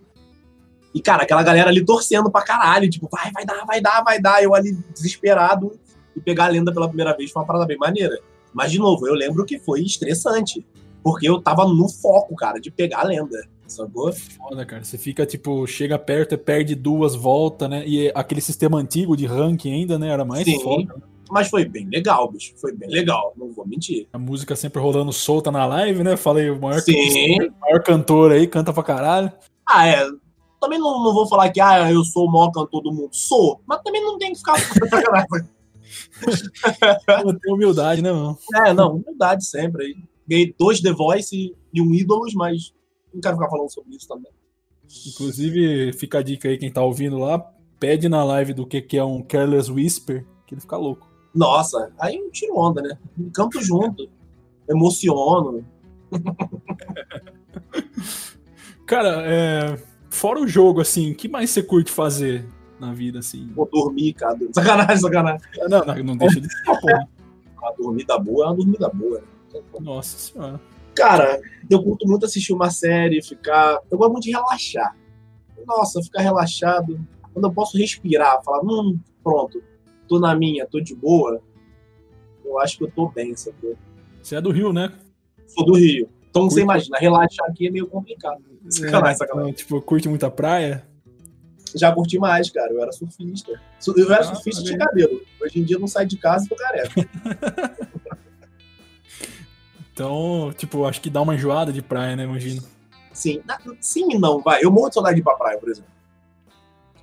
[0.94, 4.20] E, cara, aquela galera ali torcendo pra caralho, tipo, vai, vai dar, vai dar, vai
[4.20, 4.44] dar.
[4.44, 5.78] Eu ali desesperado
[6.16, 8.20] e pegar a lenda pela primeira vez foi uma parada bem maneira.
[8.54, 10.66] Mas, de novo, eu lembro que foi estressante.
[11.04, 13.48] Porque eu tava no foco, cara, de pegar a lenda.
[13.68, 14.12] Sacou?
[14.12, 14.84] Foda, cara.
[14.84, 17.88] Você fica, tipo, chega perto, perde duas, volta, né?
[17.88, 20.10] E aquele sistema antigo de ranking ainda, né?
[20.10, 20.60] Era mais Sim.
[20.60, 20.96] foda.
[21.30, 22.54] Mas foi bem legal, bicho.
[22.58, 24.08] Foi bem legal, não vou mentir.
[24.12, 26.18] A música sempre rolando solta na live, né?
[26.18, 27.40] Falei, o maior, Sim.
[27.48, 29.32] o maior cantor aí, canta pra caralho.
[29.68, 30.10] Ah, é.
[30.60, 33.10] Também não, não vou falar que ah, eu sou o maior cantor do mundo.
[33.12, 33.62] Sou.
[33.66, 34.56] Mas também não tem que ficar.
[37.42, 38.38] Tem humildade, né, mano?
[38.66, 39.86] é, não, humildade sempre.
[39.86, 39.96] aí.
[40.28, 42.74] Ganhei dois The Voice e- e um Ídolos, mas
[43.14, 44.32] não quero ficar falando sobre isso também.
[45.08, 47.40] Inclusive, fica a dica aí, quem tá ouvindo lá,
[47.80, 51.09] pede na live do que, que é um Careless Whisper, que ele fica louco.
[51.34, 52.98] Nossa, aí eu tiro onda, né?
[53.34, 54.10] Canto junto.
[54.68, 55.66] Emociono.
[58.86, 62.46] Cara, é, fora o jogo, assim, o que mais você curte fazer
[62.80, 63.52] na vida, assim?
[63.56, 64.38] Vou dormir, cara.
[64.54, 65.42] Sacanagem, sacanagem.
[65.70, 67.08] Não, não, não deixa de ser, porra.
[67.62, 69.20] Uma dormida boa é uma dormida boa.
[69.20, 69.62] né?
[69.80, 70.60] Nossa senhora.
[70.96, 71.40] Cara,
[71.70, 73.80] eu curto muito assistir uma série, ficar.
[73.92, 74.96] Eu gosto muito de relaxar.
[75.68, 77.00] Nossa, ficar relaxado.
[77.34, 79.62] Quando eu posso respirar, falar, hum, pronto,
[80.10, 81.40] tô na minha, tô de boa.
[82.44, 83.78] Eu acho que eu tô bem, sabe?
[84.22, 84.92] Você é do Rio, né?
[85.48, 86.10] Sou do Rio.
[86.30, 86.64] Então você Curto.
[86.74, 88.42] imagina, relaxar aqui é meio complicado.
[88.70, 89.54] Sacanagem, É, sacanagem.
[89.54, 90.86] tipo, curte muita praia?
[91.76, 92.72] Já curti mais, cara.
[92.74, 93.60] Eu era surfista.
[93.80, 95.22] Su- Eu era Ah, surfista de cabelo.
[95.42, 96.90] Hoje em dia eu não saio de casa e tô careca.
[99.94, 102.24] Então, tipo, acho que dá uma enjoada de praia, né?
[102.24, 102.62] Imagino.
[103.12, 103.42] Sim,
[103.82, 104.64] sim e não, vai.
[104.64, 105.92] Eu morro de saudade de ir pra praia, por exemplo.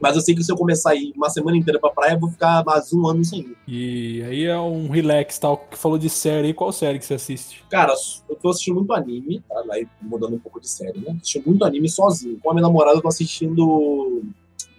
[0.00, 2.20] Mas eu sei que se eu começar a ir uma semana inteira pra praia, eu
[2.20, 3.56] vou ficar mais um ano sem ir.
[3.66, 6.54] E aí é um relax, tal, que falou de série aí.
[6.54, 7.64] Qual série que você assiste?
[7.70, 7.94] Cara,
[8.28, 9.62] eu tô assistindo muito anime, tá?
[9.72, 11.16] Aí mudando um pouco de série, né?
[11.20, 12.38] Assistindo muito anime sozinho.
[12.42, 14.22] Com a minha namorada, eu tô assistindo.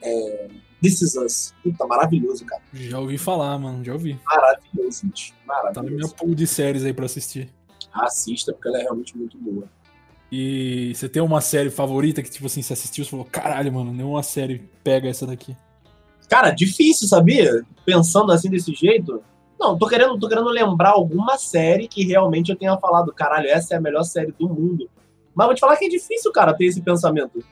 [0.02, 0.48] É,
[0.82, 1.54] This Is Us.
[1.64, 2.62] Puta, maravilhoso, cara.
[2.74, 4.20] Já ouvi falar, mano, já ouvi.
[4.26, 5.34] Maravilhoso, gente.
[5.34, 6.16] Tá na minha Maravilhoso.
[6.16, 7.50] pool de séries aí pra assistir.
[7.92, 9.64] Assista, porque ela é realmente muito boa.
[10.32, 13.94] E você tem uma série favorita que, tipo assim, você assistiu e falou, caralho, mano,
[13.94, 15.56] nenhuma série pega essa daqui.
[16.30, 17.64] Cara, difícil, sabia?
[17.86, 19.22] Pensando assim desse jeito.
[19.60, 23.74] Não, tô querendo, tô querendo lembrar alguma série que realmente eu tenha falado, caralho, essa
[23.74, 24.90] é a melhor série do mundo.
[25.34, 27.44] Mas vou te falar que é difícil, cara, ter esse pensamento.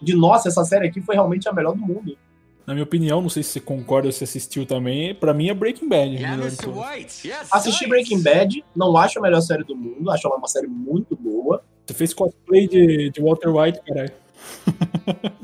[0.00, 2.16] De nossa, essa série aqui foi realmente a melhor do mundo.
[2.66, 5.54] Na minha opinião, não sei se você concorda ou se assistiu também, pra mim é
[5.54, 6.14] Breaking Bad.
[6.14, 6.64] Yeah, Mr.
[6.64, 6.90] todas.
[6.90, 7.28] White.
[7.28, 7.86] Yes, Assisti.
[7.86, 11.62] Breaking Bad, não acho a melhor série do mundo, acho ela uma série muito boa.
[11.86, 14.12] Você fez cosplay de, de Walter White, caralho.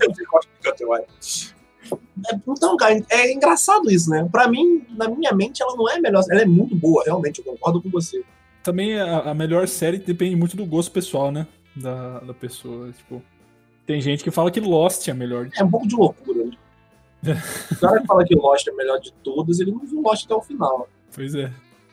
[0.00, 1.54] Eu gosto de Walter White.
[2.48, 4.26] Então, cara, é engraçado isso, né?
[4.30, 6.24] Pra mim, na minha mente, ela não é a melhor.
[6.30, 8.22] Ela é muito boa, realmente, eu concordo com você.
[8.62, 11.46] Também a, a melhor série depende muito do gosto pessoal, né?
[11.74, 12.90] Da, da pessoa.
[12.92, 13.22] Tipo,
[13.86, 15.48] tem gente que fala que Lost é a melhor.
[15.56, 16.52] É um pouco de loucura, né?
[17.72, 20.24] O cara que fala que Lost é a melhor de todas, ele não viu Lost
[20.24, 20.88] até o final.
[21.14, 21.52] Pois é.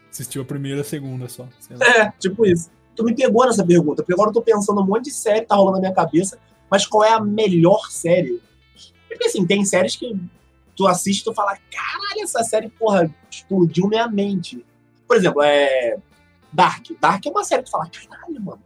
[0.10, 1.48] Assistiu a primeira e a segunda só.
[1.60, 1.86] sei lá.
[1.86, 2.70] É, tipo isso.
[2.98, 5.46] Tu me pegou nessa pergunta, porque agora eu tô pensando um monte de série que
[5.48, 8.42] tá rolando na minha cabeça, mas qual é a melhor série?
[9.08, 10.20] Porque assim, tem séries que
[10.76, 14.66] tu assiste e tu fala, caralho, essa série, porra, explodiu minha mente.
[15.08, 15.98] Por exemplo, é.
[16.52, 16.86] Dark.
[17.00, 18.62] Dark é uma série que tu fala, caralho, mano,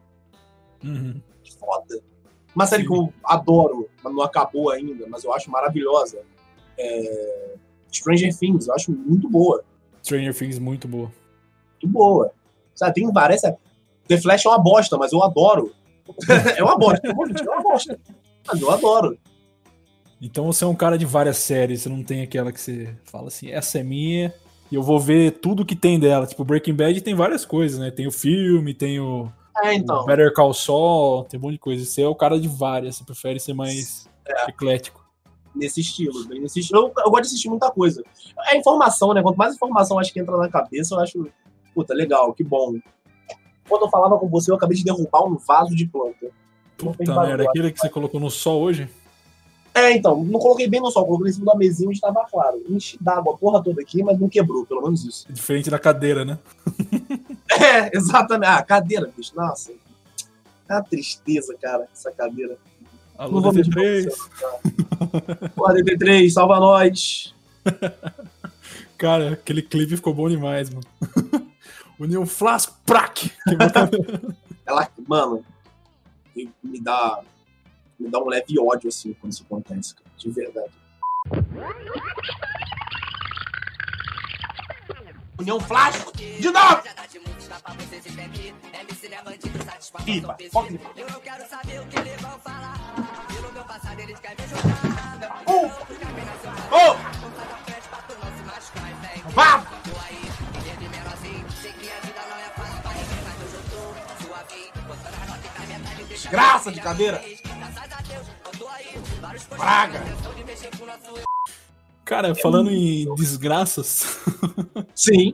[0.84, 1.22] Uhum.
[1.44, 2.02] que foda.
[2.56, 2.88] Uma série Sim.
[2.88, 6.22] que eu adoro, mas não acabou ainda, mas eu acho maravilhosa.
[6.78, 7.56] É...
[7.92, 9.64] Stranger Things, eu acho muito boa.
[10.04, 11.12] Stranger Things muito boa.
[11.82, 12.32] muito boa.
[12.74, 13.42] Sabe, tem várias.
[13.42, 13.58] sabe?
[14.12, 15.74] The Flash é uma bosta, mas eu adoro.
[16.58, 17.98] é uma bosta, é uma bosta.
[18.46, 19.18] Mas eu adoro.
[20.22, 23.30] Então você é um cara de várias séries, você não tem aquela que você fala
[23.30, 24.34] assim, essa é minha,
[24.70, 26.28] e eu vou ver tudo que tem dela.
[26.28, 27.90] Tipo, Breaking Bad tem várias coisas, né?
[27.90, 29.32] Tem o filme, tem o,
[29.64, 30.06] É, o então.
[30.06, 31.86] Better Call Saul, tem um monte de coisa.
[31.86, 34.10] Você é o cara de várias, você prefere ser mais
[34.50, 35.10] eclético.
[35.56, 36.82] Nesse estilo, bem nesse estilo.
[36.82, 38.04] Eu, eu gosto de assistir muita coisa.
[38.48, 39.22] É informação, né?
[39.22, 41.28] Quanto mais informação acho que entra na cabeça, eu acho.
[41.74, 42.76] Puta, legal, que bom.
[43.72, 46.28] Quando eu falava com você, eu acabei de derrubar um vaso de planta.
[46.78, 48.90] Puta merda, aquele que você colocou no sol hoje?
[49.74, 52.62] É, então, não coloquei bem no sol, coloquei em cima da mesinha onde estava claro.
[52.68, 55.26] Enchi d'água a porra toda aqui, mas não quebrou, pelo menos isso.
[55.30, 56.38] É diferente da cadeira, né?
[57.54, 58.50] É, exatamente.
[58.50, 59.34] Ah, cadeira, bicho.
[59.36, 59.72] Nossa.
[60.68, 62.58] É uma tristeza, cara, essa cadeira.
[63.18, 64.04] Alô, Não pra DT3.
[64.10, 67.34] você, Porra, DT3, salva nós.
[68.98, 70.86] Cara, aquele clipe ficou bom demais, mano.
[72.02, 73.32] Uniu um flasco, prac!
[74.66, 75.46] Ela, mano,
[76.36, 77.22] me dá,
[78.00, 80.10] me dá um leve ódio, assim, quando isso acontece, cara.
[80.18, 80.74] De verdade.
[85.38, 86.82] União Flasco, de novo!
[90.04, 90.90] Pipa, foca em pipa.
[95.48, 95.70] Um!
[96.72, 96.96] Oh!
[99.36, 99.82] Vá!
[106.12, 107.24] Desgraça de cadeira!
[109.50, 110.04] Praga!
[112.04, 114.20] Cara, falando em desgraças,
[114.94, 115.34] Sim.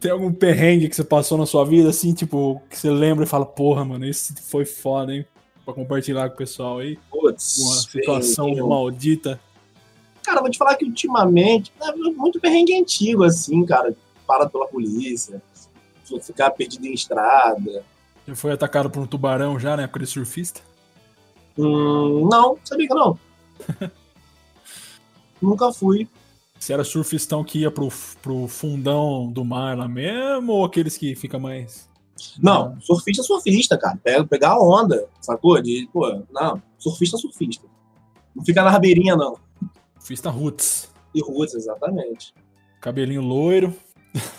[0.00, 3.28] tem algum perrengue que você passou na sua vida, assim, tipo, que você lembra e
[3.28, 5.24] fala, porra, mano, esse foi foda, hein?
[5.64, 6.98] Pra compartilhar com o pessoal aí.
[7.10, 9.40] Putz, Uma situação maldita.
[10.24, 13.96] Cara, vou te falar que ultimamente é muito perrengue antigo, assim, cara.
[14.26, 15.40] Parado pela polícia,
[16.20, 17.84] ficar perdido em estrada.
[18.28, 20.60] Já foi atacado por um tubarão já na época de surfista?
[21.56, 23.18] Hum, não, sabia que não.
[25.40, 26.06] Nunca fui.
[26.60, 27.88] Você era surfistão que ia pro,
[28.20, 31.88] pro fundão do mar lá mesmo, ou aqueles que fica mais.
[32.38, 33.98] Não, surfista é surfista, cara.
[34.04, 35.58] Pega, pegar a onda, sacou?
[35.62, 37.66] De, pô, não, surfista é surfista.
[38.36, 39.38] Não fica na rabeirinha, não.
[39.94, 40.90] Surfista roots.
[41.14, 42.34] E ruas, exatamente.
[42.78, 43.74] Cabelinho loiro.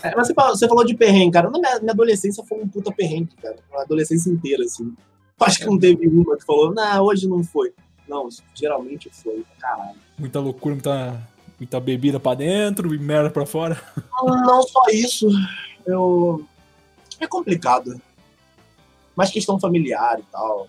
[0.02, 1.50] É, mas você falou, você falou de perrengue, cara.
[1.50, 3.56] Na minha, minha adolescência foi um puta perrengue, cara.
[3.74, 4.94] A adolescência inteira, assim.
[5.40, 7.72] Acho que não teve uma que falou, não, hoje não foi.
[8.06, 9.96] Não, geralmente foi, caralho.
[10.18, 11.28] Muita loucura, muita,
[11.58, 13.80] muita bebida pra dentro e merda pra fora.
[14.22, 15.28] Não só isso,
[15.86, 16.44] eu.
[17.18, 18.00] É complicado.
[19.16, 20.68] Mais questão familiar e tal.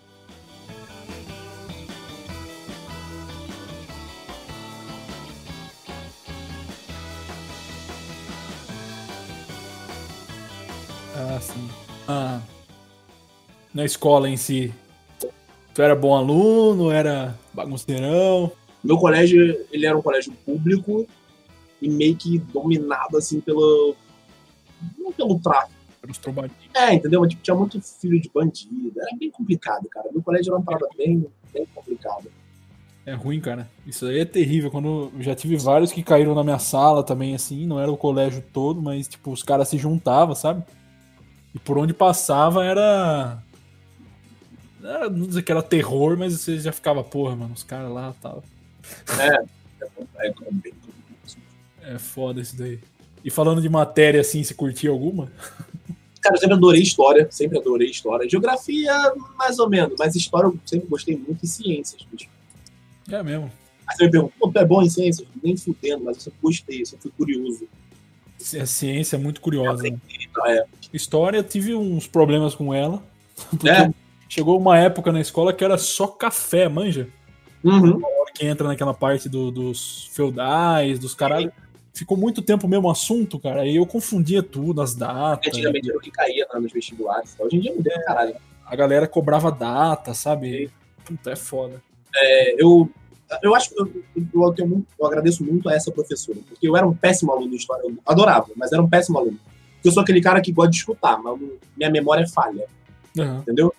[11.22, 11.70] Ah, sim.
[12.08, 12.42] Ah,
[13.74, 14.74] na escola em si.
[15.74, 18.52] Tu era bom aluno, era bagunceirão.
[18.84, 21.08] Meu colégio, ele era um colégio público
[21.82, 23.96] e meio que dominado, assim, pelo.
[24.98, 25.80] Não pelo tráfico.
[26.10, 26.72] Uns trombadinhos.
[26.74, 27.26] É, entendeu?
[27.28, 28.92] Tipo, tinha muito filho de bandido.
[29.00, 30.10] Era bem complicado, cara.
[30.12, 32.28] Meu colégio era uma parada bem, bem complicada.
[33.06, 33.70] É ruim, cara.
[33.86, 34.72] Isso aí é terrível.
[34.72, 37.68] Quando eu já tive vários que caíram na minha sala também, assim.
[37.68, 40.64] Não era o colégio todo, mas, tipo, os caras se juntavam, sabe?
[41.54, 43.44] E por onde passava era.
[44.84, 48.16] era não dizer que era terror, mas você já ficava, porra, mano, os caras lá
[48.22, 48.44] tal.
[49.20, 49.44] É,
[50.28, 50.74] é bem
[51.82, 52.80] É foda isso daí.
[53.24, 55.32] E falando de matéria assim, você curtia alguma?
[56.22, 58.30] Cara, eu sempre adorei história, sempre adorei história.
[58.30, 58.94] Geografia,
[59.38, 62.06] mais ou menos, mas história eu sempre gostei muito e ciências.
[62.12, 62.30] bicho.
[63.10, 63.52] É mesmo.
[63.88, 65.28] Aí você me pergunta, é bom em ciências?
[65.44, 67.68] Nem fudendo, mas eu sempre gostei, eu sempre fui curioso.
[68.60, 69.84] A ciência é muito curiosa.
[69.84, 69.98] Né?
[70.10, 70.66] Então, é.
[70.94, 73.02] História, eu tive uns problemas com ela.
[73.68, 73.92] É.
[74.30, 77.08] chegou uma época na escola que era só café, manja?
[77.64, 78.02] Uhum.
[78.36, 81.52] Que entra naquela parte do- dos feudais, dos caralho.
[81.94, 83.62] Ficou muito tempo o mesmo assunto, cara.
[83.62, 85.48] Aí eu confundia tudo, as datas.
[85.54, 87.36] Antigamente era o que caía nos vestibulares.
[87.38, 88.36] Hoje em dia mudou pra caralho.
[88.66, 90.70] A galera cobrava data, sabe?
[91.04, 91.82] Puta, é foda.
[92.16, 92.90] É, eu,
[93.44, 96.88] eu acho que eu, eu, muito- eu agradeço muito a essa professora, porque eu era
[96.88, 97.84] um péssimo aluno de história.
[97.84, 99.38] Eu adorava, mas era um péssimo aluno.
[99.82, 101.40] Porque eu sou aquele cara que gosta de escutar, mas
[101.76, 102.68] minha memória é falha,
[103.18, 103.74] Aham, entendeu?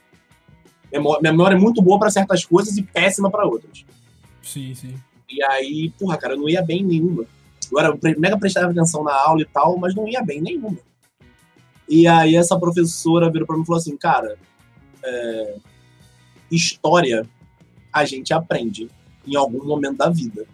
[0.93, 3.85] Memó- Minha memória é muito boa pra certas coisas e péssima pra outras.
[4.43, 4.95] Sim, sim.
[5.31, 7.25] E aí, porra, cara, eu não ia bem em nenhuma.
[7.71, 10.77] Eu era mega prestava atenção na aula e tal, mas não ia bem em nenhuma.
[11.89, 14.37] E aí essa professora virou pra mim e falou assim, cara,
[15.05, 15.57] é,
[16.51, 17.27] história
[17.93, 18.91] a gente aprende
[19.27, 20.45] em algum momento da vida.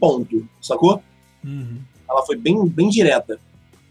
[0.00, 0.46] Ponto.
[0.60, 1.02] Sacou?
[1.44, 1.78] Uhum.
[2.08, 3.38] Ela foi bem, bem direta.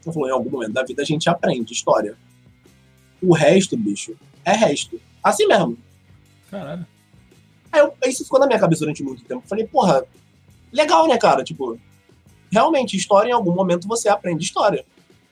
[0.04, 2.16] Ela falou, em algum momento da vida a gente aprende história.
[3.22, 5.00] O resto, bicho, é resto.
[5.24, 5.78] Assim mesmo.
[6.50, 6.86] Caralho.
[7.72, 9.42] Aí eu, isso ficou na minha cabeça durante muito tempo.
[9.46, 10.04] Eu Falei, porra,
[10.74, 11.44] legal, né, cara?
[11.44, 11.80] Tipo,
[12.52, 14.86] realmente, história em algum momento você aprende história.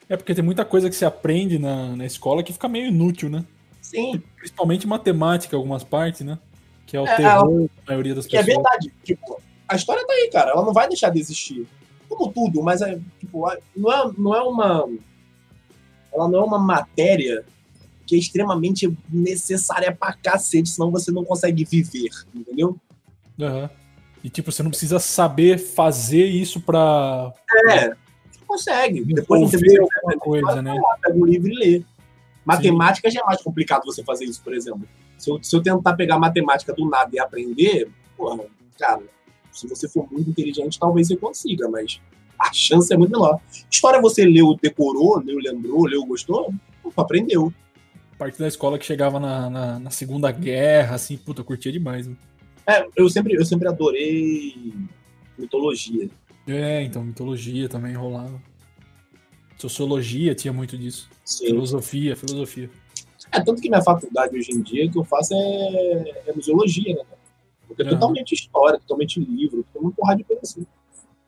[0.08, 3.28] É porque tem muita coisa que você aprende na, na escola que fica meio inútil,
[3.28, 3.44] né?
[3.82, 6.38] Sim, Principalmente matemática, algumas partes, né?
[6.86, 8.62] Que é o É, terror da maioria das que é pessoas.
[8.62, 8.92] verdade.
[9.04, 10.50] Tipo, a história tá aí, cara.
[10.52, 11.66] Ela não vai deixar de existir.
[12.10, 14.88] Como tudo, mas é, tipo, não é, não é uma.
[16.12, 17.44] Ela não é uma matéria
[18.04, 22.76] que é extremamente necessária pra cacete, senão você não consegue viver, entendeu?
[23.40, 23.70] Aham.
[24.22, 27.32] E tipo, você não precisa saber fazer isso pra
[27.68, 29.04] É, você consegue.
[29.04, 30.74] Depois você alguma coisa, né?
[31.00, 31.84] pega um livro e lê.
[32.44, 34.86] Matemática já é mais complicado você fazer isso, por exemplo.
[35.16, 38.44] Se eu, se eu tentar pegar matemática do nada e aprender, porra,
[38.78, 39.02] cara,
[39.52, 42.00] se você for muito inteligente, talvez você consiga, mas
[42.38, 43.40] a chance é muito menor.
[43.70, 47.52] História você leu, decorou, leu, lembrou, leu, gostou, opa, aprendeu.
[48.18, 52.06] Parte da escola que chegava na, na, na Segunda Guerra, assim, puta, eu curtia demais.
[52.06, 52.16] né?
[52.66, 54.74] É, eu sempre, eu sempre adorei
[55.38, 56.08] mitologia.
[56.46, 58.40] É, então, mitologia também rolava.
[59.56, 61.08] Sociologia tinha muito disso.
[61.24, 61.46] Sim.
[61.46, 62.70] Filosofia, filosofia.
[63.32, 67.02] É, tanto que minha faculdade hoje em dia, que eu faço é, é museologia, né?
[67.70, 70.66] Porque é totalmente história, totalmente livro, tem uma porrada de coisa assim.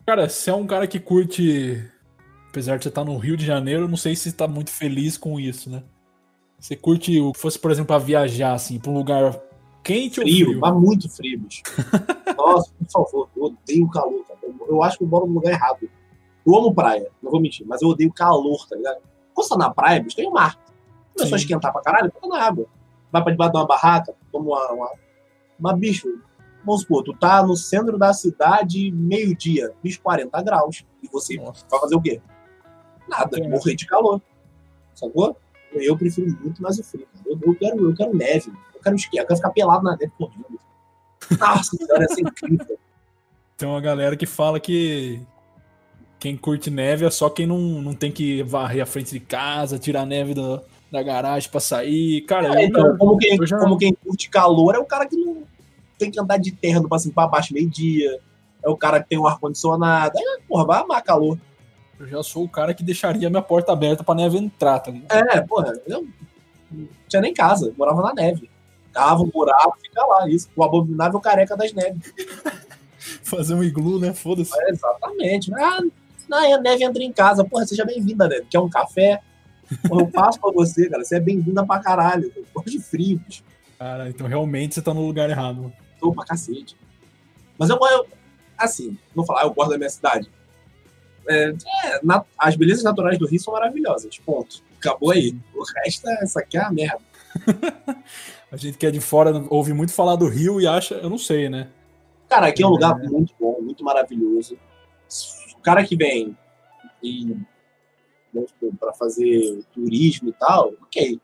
[0.05, 1.88] Cara, você é um cara que curte.
[2.48, 4.70] Apesar de você estar no Rio de Janeiro, eu não sei se você tá muito
[4.70, 5.85] feliz com isso, né?
[6.59, 9.40] Você curte o que fosse, por exemplo, pra viajar, assim, pra um lugar
[9.83, 10.61] quente ou Frio, frio?
[10.61, 11.62] mas muito frio, bicho.
[12.37, 14.40] Nossa, por favor, eu odeio calor, cara.
[14.68, 15.88] Eu, acho que eu moro no lugar errado.
[16.44, 18.98] Eu amo praia, não vou mentir, mas eu odeio calor, tá ligado?
[19.33, 20.59] Quando você tá na praia, bicho, tem o mar.
[21.14, 21.44] Começou a Sim.
[21.44, 22.66] esquentar pra caralho, pega na água.
[23.11, 24.90] Vai pra debaixo de uma barraca, toma uma, uma...
[25.59, 26.20] Mas, bicho,
[26.64, 30.85] vamos supor, tu tá no centro da cidade, meio-dia, bicho, 40 graus.
[31.03, 31.64] E você Nossa.
[31.70, 32.20] vai fazer o quê?
[33.09, 33.48] Nada, É.
[33.48, 34.20] morrer de calor.
[34.94, 35.37] Sacou?
[35.72, 37.07] Eu prefiro muito mais o frio.
[37.12, 37.25] cara.
[37.27, 38.53] Eu, eu quero, eu quero neve.
[38.75, 40.59] Eu quero esquiar, eu quero ficar pelado na neve correndo.
[41.38, 42.79] Nossa, senhora, ia ser incrível.
[43.57, 45.20] Tem uma galera que fala que
[46.18, 49.79] quem curte neve é só quem não, não tem que varrer a frente de casa,
[49.79, 52.20] tirar a neve da, da garagem pra sair.
[52.22, 55.07] Cara, É, eu então, como quem, eu já- como quem curte calor é o cara
[55.07, 55.42] que não
[56.03, 58.19] tem que andar de terno pra cima pra baixo meio-dia.
[58.65, 60.19] É o cara que tem um ar-condicionado.
[60.19, 61.38] Aí, porra, vai amar calor.
[61.99, 65.12] Eu já sou o cara que deixaria minha porta aberta pra neve entrar, tá ligado?
[65.12, 66.03] É, porra, eu
[66.71, 68.51] não tinha nem casa, morava na neve.
[68.93, 70.49] Cava um buraco, fica lá, isso.
[70.57, 72.12] O abominável careca das neves.
[73.23, 74.12] Fazer um iglu, né?
[74.12, 74.53] Foda-se.
[74.62, 75.53] É, exatamente.
[75.55, 75.81] Ah,
[76.29, 77.45] não, a neve entra em casa.
[77.45, 78.47] Porra, seja bem-vinda, neve.
[78.51, 79.21] Quer um café?
[79.88, 81.05] Porra, eu passo pra você, cara.
[81.05, 82.33] Você é bem-vinda pra caralho.
[82.35, 83.43] Eu gosto de frio, bicho.
[83.79, 85.73] Cara, então realmente você tá no lugar errado.
[86.03, 86.77] Tô pra cacete.
[87.57, 88.07] Mas eu, eu
[88.59, 90.29] assim, vou falar, eu gosto da minha cidade.
[91.29, 91.51] É,
[91.85, 94.19] é, na- as belezas naturais do Rio são maravilhosas.
[94.19, 94.61] Ponto.
[94.79, 95.37] Acabou aí.
[95.55, 96.99] O resto, é, essa aqui é a merda.
[98.51, 101.16] A gente que é de fora ouve muito falar do Rio e acha, eu não
[101.16, 101.70] sei, né?
[102.29, 104.59] Cara, aqui é um lugar muito bom, muito maravilhoso.
[105.57, 106.37] O cara que vem
[107.03, 107.35] e
[108.79, 111.18] pra fazer turismo e tal, ok.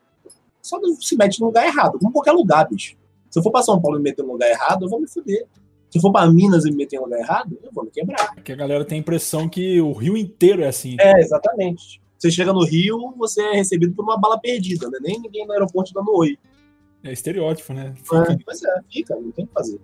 [0.59, 2.95] Só não se mete no lugar errado, como qualquer lugar, bicho.
[3.29, 5.07] Se eu for pra São Paulo e me meter no lugar errado, eu vou me
[5.07, 5.45] fuder.
[5.89, 8.35] Se eu for pra Minas e me meter no lugar errado, eu vou me quebrar.
[8.43, 10.95] Que a galera tem a impressão que o Rio inteiro é assim.
[10.99, 12.01] É, exatamente.
[12.17, 14.99] Você chega no Rio, você é recebido por uma bala perdida, né?
[15.01, 16.37] Nem ninguém no aeroporto dando oi.
[17.03, 17.93] É estereótipo, né?
[17.97, 19.79] É, Pois é, fica, não tem o que fazer.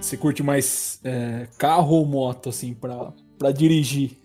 [0.00, 4.19] Você curte mais é, carro ou moto, assim, pra, pra dirigir?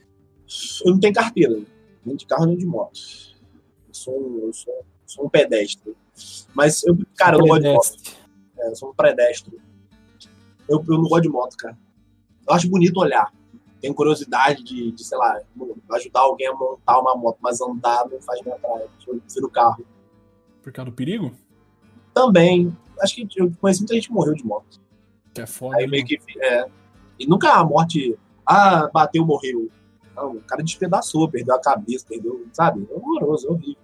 [0.86, 1.62] Eu não tenho carteira,
[2.06, 3.00] nem de carro nem de moto.
[3.92, 5.96] sou um, eu sou, sou um pedestre.
[6.54, 8.18] Mas, eu, cara, eu não gosto de moto.
[8.58, 9.58] É, eu sou um pedestre.
[10.68, 11.78] Eu, eu não gosto de moto, cara.
[12.48, 13.34] Eu acho bonito olhar.
[13.82, 15.40] Tenho curiosidade de, de, sei lá,
[15.92, 18.88] ajudar alguém a montar uma moto, mas andar não faz minha praia.
[19.08, 19.86] Eu prefiro carro.
[20.64, 21.32] Por causa do perigo?
[22.14, 24.80] Também, acho que eu conheci muita gente que morreu de moto.
[25.34, 25.78] Que é foda.
[25.78, 26.18] Aí né, meio que.
[26.40, 26.66] É,
[27.20, 28.18] e nunca a morte.
[28.46, 29.70] Ah, bateu, morreu.
[30.16, 32.46] Não, o cara despedaçou, perdeu a cabeça, perdeu.
[32.54, 32.88] Sabe?
[32.90, 33.76] É horroroso, é horrível.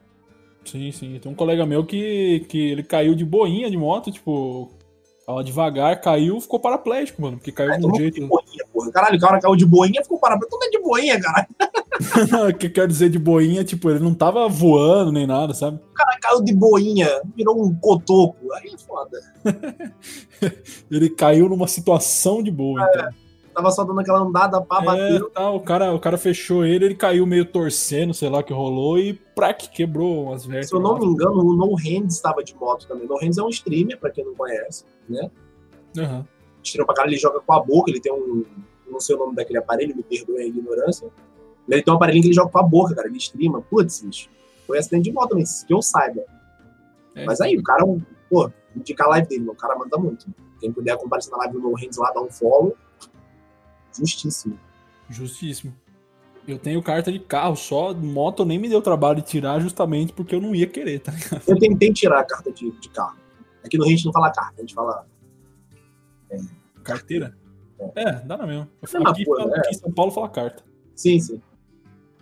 [0.63, 1.19] Sim, sim.
[1.19, 4.71] Tem um colega meu que, que ele caiu de boinha de moto, tipo,
[5.25, 8.19] tava devagar, caiu, ficou paraplégico, mano, porque caiu É, de um jeito.
[8.19, 8.91] de boinha, porra.
[8.91, 10.47] Caralho, o cara caiu de boinha ficou parado.
[10.49, 11.47] Tudo é de boinha, cara.
[12.49, 15.77] O que quer dizer de boinha, tipo, ele não tava voando nem nada, sabe?
[15.77, 18.37] O cara caiu de boinha, virou um cotoco.
[18.53, 19.19] Aí é foda.
[20.89, 23.09] Ele caiu numa situação de boa, então.
[23.53, 25.29] Tava só dando aquela andada pá, É, bateu.
[25.29, 28.53] tá, o, cara, o cara fechou ele, ele caiu meio torcendo, sei lá o que
[28.53, 30.71] rolou, e prac, quebrou umas Se vértebras.
[30.71, 33.05] eu não me engano, o No Hands estava de moto também.
[33.07, 35.29] No Hands é um streamer, pra quem não conhece, né?
[35.97, 36.25] Aham.
[36.63, 38.45] Streamer pra cara, ele joga com a boca, ele tem um.
[38.89, 41.09] Não sei o nome daquele aparelho, me perdoe a ignorância.
[41.67, 43.07] Ele tem um aparelhinho que ele joga com a boca, cara.
[43.07, 43.61] Ele streama.
[43.61, 44.29] Putz, bicho.
[44.67, 46.21] Foi acidente de moto também, que eu saiba.
[47.15, 47.25] É.
[47.25, 47.85] Mas aí, o cara,
[48.29, 50.25] pô, indicar a live dele, o cara manda muito.
[50.59, 52.75] Quem puder comparecer na live do No Hands lá, dar um follow.
[53.97, 54.59] Justíssimo.
[55.09, 55.73] Justíssimo.
[56.47, 60.33] Eu tenho carta de carro só, moto nem me deu trabalho de tirar justamente porque
[60.33, 61.43] eu não ia querer, tá ligado?
[61.47, 63.17] Eu tentei tirar a carta de, de carro.
[63.63, 65.05] Aqui no Rio a gente não fala carta, a gente fala.
[66.83, 67.37] Carteira?
[67.95, 68.43] É, dá na.
[68.53, 69.59] Eu Mesma aqui, é.
[69.59, 70.63] aqui em São Paulo fala carta.
[70.95, 71.41] Sim, sim.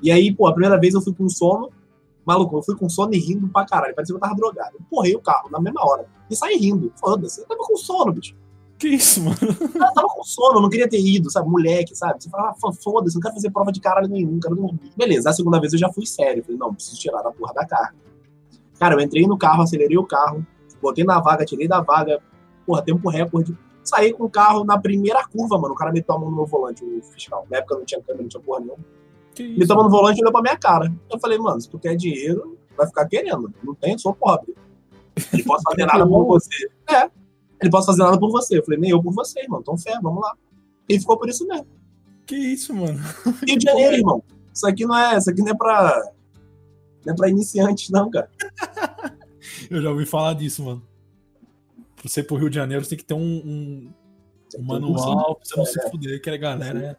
[0.01, 1.71] E aí, pô, a primeira vez eu fui com sono.
[2.25, 3.95] Maluco, eu fui com sono e rindo pra caralho.
[3.95, 4.75] Parecia que eu tava drogado.
[4.75, 6.05] Eu porrei o carro na mesma hora.
[6.29, 6.93] E saí rindo.
[6.97, 7.41] Foda-se.
[7.41, 8.35] Eu tava com sono, bicho.
[8.79, 9.37] Que isso, mano?
[9.41, 11.49] Eu tava com sono, eu não queria ter ido, sabe?
[11.49, 12.23] Moleque, sabe?
[12.23, 14.79] Você fala, ah, foda-se, não quero fazer prova de caralho nenhum, quero dormir.
[14.95, 16.41] Beleza, a segunda vez eu já fui sério.
[16.43, 17.95] Falei, não, preciso tirar a porra da carga.
[18.79, 20.47] Cara, eu entrei no carro, acelerei o carro,
[20.81, 22.21] botei na vaga, tirei da vaga,
[22.65, 23.55] porra, tempo recorde.
[23.83, 25.73] Saí com o carro na primeira curva, mano.
[25.73, 27.45] O cara meteu a mão no meu volante, o fiscal.
[27.51, 28.79] Na época não tinha câmera, não tinha porra nenhuma.
[29.37, 29.67] Isso?
[29.67, 30.93] tava no volante e olhou pra minha cara.
[31.11, 33.53] Eu falei, mano, se tu quer dinheiro, vai ficar querendo.
[33.61, 34.55] Não tem, sou pobre.
[35.33, 36.69] Ele pode fazer nada por você.
[36.89, 37.09] É.
[37.61, 38.57] Ele pode fazer nada por você.
[38.57, 39.59] Eu falei, nem eu por você, irmão.
[39.61, 40.33] Então fé, vamos lá.
[40.87, 41.67] E ficou por isso mesmo.
[42.25, 42.99] Que isso, mano?
[43.47, 44.23] Rio de Janeiro, irmão.
[44.53, 46.11] Isso aqui não é, isso aqui não é pra.
[47.05, 48.29] Não é pra iniciantes, não, cara.
[49.69, 50.81] Eu já ouvi falar disso, mano.
[51.95, 53.93] Pra você ir pro Rio de Janeiro, você tem que ter um, um-
[54.57, 56.97] um manual pra você não se fuder, que é galera?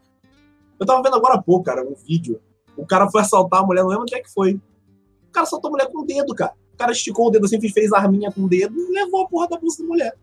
[0.78, 2.40] Eu tava vendo agora há pouco, cara, um vídeo.
[2.76, 4.54] O cara foi assaltar a mulher, não lembro onde é que foi.
[4.54, 6.54] O cara assaltou a mulher com o dedo, cara.
[6.74, 9.48] O cara esticou o dedo assim, fez arminha com o dedo e levou a porra
[9.48, 10.14] da bolsa da mulher.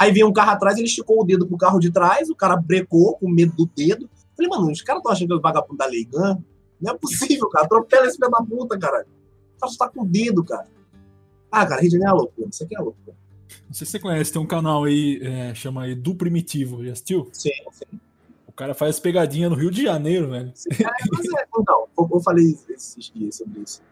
[0.00, 2.56] Aí veio um carro atrás, ele esticou o dedo pro carro de trás, o cara
[2.56, 4.08] brecou com medo do dedo.
[4.34, 6.42] Falei, mano, os caras estão achando que é o vagabundo da Leigan?
[6.80, 7.66] Não é possível, cara.
[7.66, 9.04] Atropela esse filho da puta, cara.
[9.56, 10.66] O cara só tá com o dedo, cara.
[11.52, 12.48] Ah, cara, Rio de Janeiro é loucura.
[12.48, 13.14] Isso aqui é loucura.
[13.66, 16.92] Não sei se você conhece, tem um canal aí, é, chama aí Do Primitivo, já
[16.92, 17.28] assistiu?
[17.30, 18.00] Sim, sim.
[18.46, 20.50] O cara faz pegadinha no Rio de Janeiro, velho.
[20.54, 20.70] sim.
[20.82, 23.82] É, mas é, então, eu, eu falei esses dias sobre isso.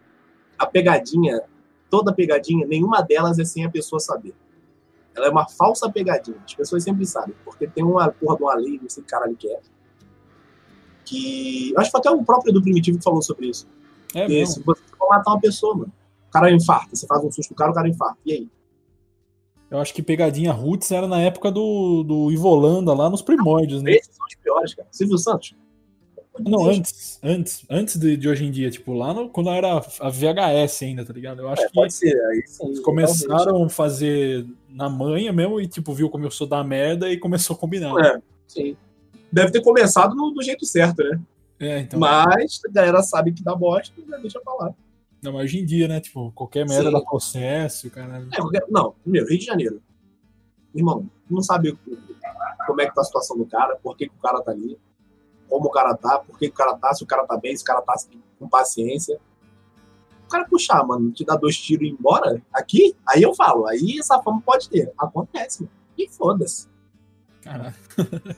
[0.57, 1.39] A pegadinha,
[1.87, 4.33] toda pegadinha, nenhuma delas é sem a pessoa saber.
[5.15, 6.37] Ela é uma falsa pegadinha.
[6.45, 7.35] As pessoas sempre sabem.
[7.43, 9.59] Porque tem uma porra de uma lei, não sei que caralho que é.
[11.05, 11.71] Que.
[11.71, 13.67] eu Acho que foi até o próprio do Primitivo que falou sobre isso.
[14.13, 14.55] É que mesmo.
[14.55, 15.91] se você for matar uma pessoa, mano.
[16.27, 16.95] O cara infarta.
[16.95, 18.17] Você faz um susto no cara, o cara infarta.
[18.25, 18.49] E aí?
[19.69, 23.91] Eu acho que pegadinha Roots era na época do, do Ivolanda, lá nos primórdios, né?
[23.91, 24.87] Esses são os piores, cara.
[24.91, 25.55] Silvio Santos.
[26.45, 30.09] Não, antes, antes, antes de, de hoje em dia, tipo, lá no, quando era a
[30.09, 31.41] VHS ainda, tá ligado?
[31.41, 32.15] Eu acho É, que pode ser.
[32.27, 32.37] Aí sim.
[32.37, 32.79] eles talvez.
[32.81, 37.55] começaram a fazer na manha mesmo e, tipo, viu começou a dar merda e começou
[37.55, 37.93] a combinar.
[38.05, 38.75] É, sim.
[39.31, 41.19] Deve ter começado no- do jeito certo, né?
[41.59, 41.99] É, então.
[41.99, 44.73] Mas a galera sabe que dá bosta e já deixa pra lá.
[45.21, 45.99] Não, mas hoje em dia, né?
[45.99, 46.91] Tipo, qualquer merda Sim.
[46.93, 48.25] dá processo, cara.
[48.31, 49.81] É, qualquer- não, primeiro, Rio de Janeiro.
[50.73, 51.77] Irmão, não sabe
[52.65, 54.77] como é que tá a situação do cara, por que, que o cara tá ali,
[55.49, 57.55] como o cara tá, por que, que o cara tá, se o cara tá bem,
[57.55, 57.95] se o cara tá
[58.37, 59.19] com paciência.
[60.25, 63.65] O cara puxar, mano, te dar dois tiros e ir embora, aqui, aí eu falo,
[63.67, 64.93] aí essa fama pode ter.
[64.97, 65.73] Acontece, mano.
[65.97, 66.67] E foda-se.
[67.41, 67.75] Caralho.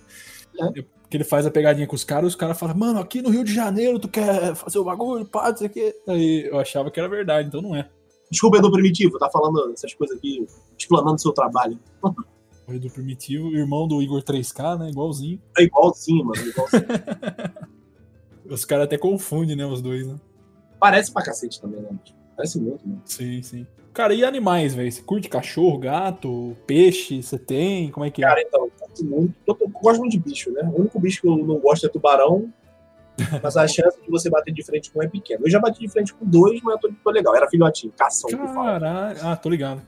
[0.60, 0.82] É.
[1.12, 3.44] Porque ele faz a pegadinha com os caras, os caras falam, mano, aqui no Rio
[3.44, 5.96] de Janeiro tu quer fazer o bagulho, pá, não sei o quê.
[6.08, 7.90] Aí eu achava que era verdade, então não é.
[8.30, 10.46] Desculpa, Edu Primitivo, tá falando essas coisas aqui,
[10.78, 11.78] explanando seu trabalho.
[12.80, 14.90] Do Primitivo, irmão do Igor 3K, né?
[14.90, 15.42] Igualzinho.
[15.58, 16.46] É igualzinho, mano.
[16.46, 16.86] Igualzinho.
[18.50, 19.66] Os caras até confundem, né?
[19.66, 20.16] Os dois, né?
[20.80, 21.90] Parece pra cacete também, né?
[22.36, 23.02] Parece muito, mano.
[23.06, 23.68] Sim, sim.
[23.94, 24.92] Cara, e animais, velho?
[24.92, 27.22] Você curte cachorro, gato, peixe?
[27.22, 27.92] Você tem?
[27.92, 28.28] Como é que é?
[28.28, 29.34] Cara, então, eu muito.
[29.46, 30.64] Eu, eu gosto muito de bicho, né?
[30.74, 32.52] O único bicho que eu não gosto é tubarão.
[33.44, 35.42] Mas a chance de você bater de frente com um é pequena.
[35.46, 37.36] Eu já bati de frente com dois, mas eu tô, tô legal.
[37.36, 38.30] Era filhotinho, cação.
[38.30, 39.20] Caralho.
[39.22, 39.82] Ah, tô ligado.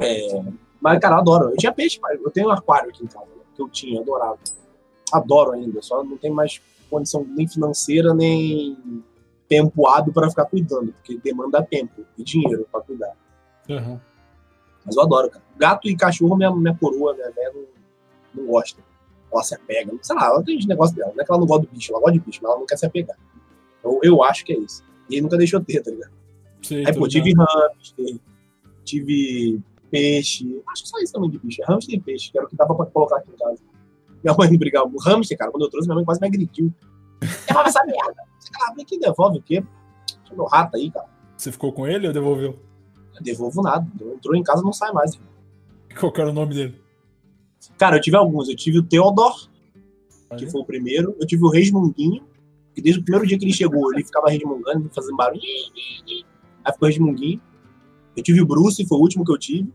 [0.00, 0.28] É,
[0.84, 1.48] mas, cara, adoro.
[1.48, 1.98] Eu tinha peixe.
[2.22, 4.38] Eu tenho um aquário aqui em casa, né, que eu tinha, adorava.
[5.10, 6.60] Adoro ainda, só não tem mais
[6.90, 8.76] condição nem financeira, nem
[9.48, 13.16] tempo hábil para ficar cuidando, porque demanda tempo e dinheiro para cuidar.
[13.70, 13.98] Aham.
[14.84, 15.42] Mas eu adoro, cara.
[15.56, 18.82] Gato e cachorro, minha, minha coroa, minha velha, não, não gosta.
[19.32, 19.90] Ela se apega.
[20.02, 21.12] Sei lá, ela tem os negócios dela.
[21.14, 22.66] Não é que ela não gosta do bicho, ela gosta de bicho, mas ela não
[22.66, 23.16] quer se apegar.
[23.82, 24.84] Eu, eu acho que é isso.
[25.08, 26.12] E ele nunca deixou ter, tá ligado?
[26.62, 28.18] Sei, Aí, pô, tive hamster,
[28.84, 29.62] tive
[29.94, 30.60] peixe.
[30.72, 31.62] Acho que só isso também de bicho.
[31.62, 33.62] É hamster e peixe, que era o que dava pra colocar aqui em casa.
[34.22, 34.90] Minha mãe brigava.
[34.92, 36.72] O hamster, cara, quando eu trouxe, minha mãe quase me agrediu.
[37.46, 38.22] Devolve essa merda.
[38.38, 39.64] Você cara, que devolve o quê?
[40.24, 41.06] Tinha meu rato aí, cara.
[41.36, 42.58] Você ficou com ele ou devolveu?
[43.16, 43.86] Eu devolvo nada.
[44.14, 45.18] Entrou em casa não sai mais.
[45.98, 46.80] Qual que era o nome dele?
[47.78, 48.48] Cara, eu tive alguns.
[48.48, 49.48] Eu tive o Theodor,
[50.36, 51.16] que foi o primeiro.
[51.20, 52.24] Eu tive o Resmunguinho,
[52.74, 55.40] que desde o primeiro dia que ele chegou, ele ficava resmungando, fazendo barulho.
[56.64, 57.40] Aí ficou resmunguinho.
[58.16, 59.72] Eu tive o Bruce, foi o último que eu tive.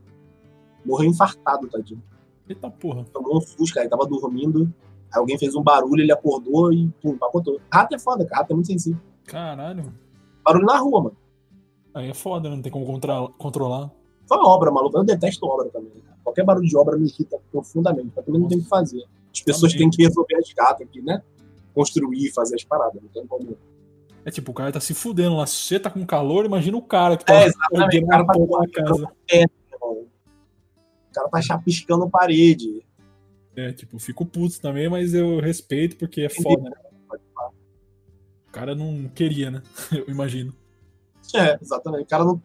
[0.86, 2.02] Morreu infartado, tadinho.
[2.48, 3.06] Eita porra.
[3.14, 3.86] Tomou um susto, cara.
[3.86, 4.72] Ele tava dormindo.
[5.12, 7.60] Aí alguém fez um barulho, ele acordou e pum, pacotou.
[7.72, 8.42] Rato é foda, cara.
[8.42, 9.00] Rato é muito sensível.
[9.26, 9.94] Caralho.
[10.44, 11.18] Barulho na rua, mano.
[11.94, 12.56] Aí é foda, né?
[12.56, 12.86] Não tem como
[13.38, 13.92] controlar.
[14.28, 14.98] Foi uma obra, maluco.
[14.98, 16.18] Eu detesto obra também, cara.
[16.24, 18.12] Qualquer barulho de obra me irrita profundamente.
[18.16, 19.04] Mas também não tem o que fazer.
[19.34, 19.90] As pessoas Também.
[19.90, 21.22] têm que resolver as gatas aqui, né?
[21.74, 23.02] Construir, fazer as paradas.
[23.02, 23.58] Não tem como.
[24.26, 25.46] É tipo, o cara tá se fudendo lá.
[25.48, 28.04] Se você tá com calor, imagina o cara que tá É, exatamente.
[28.04, 28.94] O cara tá porra na casa.
[28.96, 29.12] irmão.
[31.10, 32.86] O cara tá chapiscando parede.
[33.56, 36.76] É, tipo, fico puto também, mas eu respeito porque é foda, né?
[38.48, 39.62] O cara não queria, né?
[39.92, 40.54] Eu imagino.
[41.36, 42.04] É, exatamente.
[42.04, 42.42] O cara não.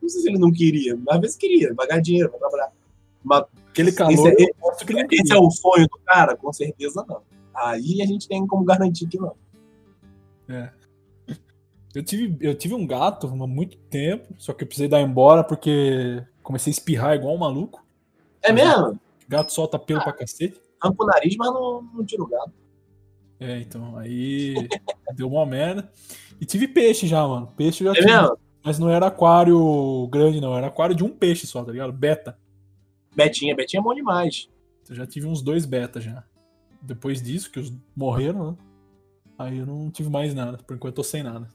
[0.00, 2.72] Não sei se ele não queria, mas às vezes queria, vai ganhar dinheiro, vai trabalhar.
[3.22, 3.44] Mas
[3.74, 4.54] Aquele calor, Esse é- ele
[5.02, 6.36] não esse é o sonho do cara?
[6.36, 7.22] Com certeza não.
[7.52, 9.34] Aí a gente tem como garantir que não.
[11.92, 15.42] Eu tive, eu tive um gato há muito tempo, só que eu precisei dar embora
[15.42, 17.83] porque comecei a espirrar igual um maluco.
[18.44, 18.98] É mesmo?
[19.28, 20.60] Gato solta pelo pra cacete.
[20.80, 22.52] Arranca o nariz, mas não, não tira o gado.
[23.40, 24.54] É, então, aí
[25.16, 25.90] deu uma merda.
[26.40, 27.52] E tive peixe já, mano.
[27.56, 28.06] Peixe já É tive.
[28.06, 28.38] mesmo?
[28.62, 30.56] Mas não era aquário grande, não.
[30.56, 31.92] Era aquário de um peixe só, tá ligado?
[31.92, 32.38] Beta.
[33.14, 34.48] Betinha, Betinha é bom demais.
[34.88, 36.24] Eu já tive uns dois beta já.
[36.80, 38.56] Depois disso, que os morreram, né?
[39.38, 40.58] Aí eu não tive mais nada.
[40.58, 41.48] Por enquanto eu tô sem nada.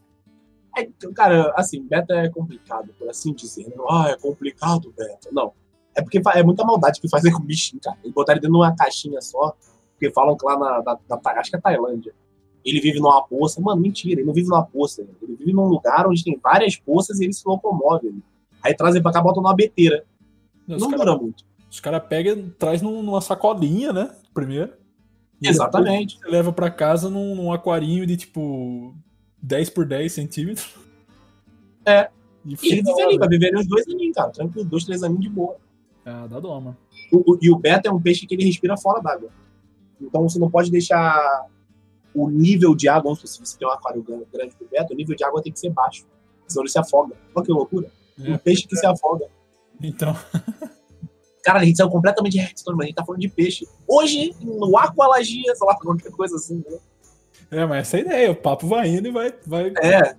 [0.76, 3.66] É, cara, assim, beta é complicado, por assim dizer.
[3.68, 3.74] né?
[3.88, 5.28] Ah, é complicado, beta.
[5.32, 5.52] Não.
[5.94, 7.96] É porque é muita maldade que fazem com o bichinho, cara.
[8.02, 9.54] Eles botaram ele dentro de uma caixinha só,
[9.92, 12.12] porque falam que lá na, na, na acho que é Tailândia,
[12.64, 13.60] ele vive numa poça.
[13.60, 15.02] Mano, mentira, ele não vive numa poça.
[15.22, 18.14] Ele vive num lugar onde tem várias poças e ele se locomove.
[18.62, 20.04] Aí trazem pra cá, botam numa beteira.
[20.68, 21.44] Os Não caras dura muito.
[21.82, 24.14] cara pegam, traz num- numa sacolinha, né?
[24.34, 24.72] Primeiro.
[25.40, 26.18] E Exatamente.
[26.18, 28.94] Você leva pra casa num, num aquarinho de tipo
[29.42, 30.74] 10 por 10 centímetros.
[31.84, 32.10] É.
[32.44, 34.30] E E ele vive ali, vai viver uns dois aninhos, cara.
[34.30, 35.56] Tranquilo, dois, três aninhos de boa.
[36.04, 36.76] Ah, dá dó, mano.
[37.12, 39.28] O- o- e o beta é um peixe que ele respira fora d'água.
[40.00, 41.46] Então você não pode deixar
[42.14, 45.14] o nível de água, se você tem um aquário gran- grande pro beta, o nível
[45.14, 46.04] de água tem que ser baixo.
[46.48, 47.14] Senão ele se afoga.
[47.34, 47.90] Olha que loucura.
[48.22, 48.32] É.
[48.32, 49.26] Um peixe que se afoga.
[49.80, 50.14] Então,
[51.42, 53.66] Cara, a gente saiu completamente de Hearthstone, mas a gente tá falando de peixe.
[53.88, 56.62] Hoje, no Aqualagia, sei lá, qualquer coisa assim.
[56.70, 56.78] Né?
[57.50, 58.30] é, mas essa é a ideia.
[58.32, 60.14] O papo vai indo e vai, vai, É.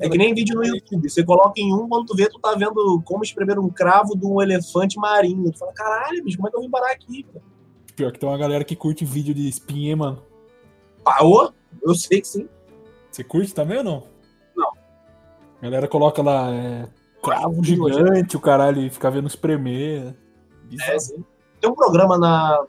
[0.00, 1.08] é que nem vídeo no YouTube.
[1.08, 4.26] Você coloca em um, quando tu vê, tu tá vendo como espremer um cravo de
[4.26, 5.50] um elefante marinho.
[5.50, 7.22] Tu fala, caralho, bicho, como é que eu vim parar aqui?
[7.24, 7.44] cara?
[7.94, 10.22] Pior que tem uma galera que curte vídeo de espinha, hein, mano.
[11.02, 11.52] Parou?
[11.82, 12.48] Eu sei que sim.
[13.10, 14.02] Você curte também ou não?
[14.54, 14.70] Não.
[15.60, 16.88] A galera coloca lá, é,
[17.22, 20.14] cravo gigante, o caralho, e fica vendo espremer.
[20.64, 20.92] Bizarro.
[20.92, 21.24] É, sim.
[21.60, 22.66] Tem um programa na,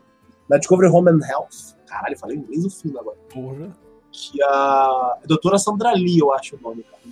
[0.50, 1.76] na Discovery Home and Health.
[1.86, 3.18] Caralho, falei inglês o fim agora.
[3.34, 3.87] Porra.
[4.20, 7.04] Que a, doutora Sandra Lee, eu acho o nome, cara.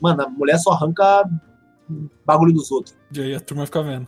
[0.00, 1.28] Mano, a mulher só arranca
[2.24, 2.96] bagulho dos outros.
[3.12, 4.06] E aí a turma fica vendo.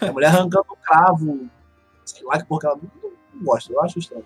[0.00, 1.48] A mulher arrancando cravo,
[2.04, 4.24] sei lá que porra que ela não, não gosta, eu acho estranho.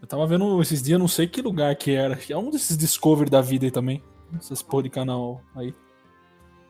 [0.00, 2.18] Eu tava vendo esses dias, não sei que lugar que era.
[2.28, 4.02] É um desses Discovery da vida aí também.
[4.36, 5.74] Essas porra de canal aí.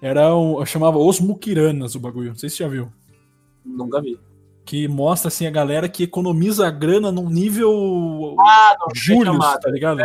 [0.00, 0.60] Era o.
[0.60, 2.28] Eu chamava Os Mukiranas o bagulho.
[2.28, 2.92] Não sei se você já viu.
[3.64, 4.18] Nunca vi.
[4.68, 8.36] Que mostra assim a galera que economiza a grana num nível.
[8.38, 8.88] Ah, não,
[9.58, 9.98] tá ligado?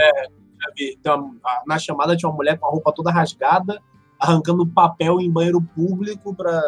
[1.18, 3.82] uma- a- na chamada tinha uma mulher com a roupa toda rasgada,
[4.18, 6.62] arrancando papel em banheiro público pra,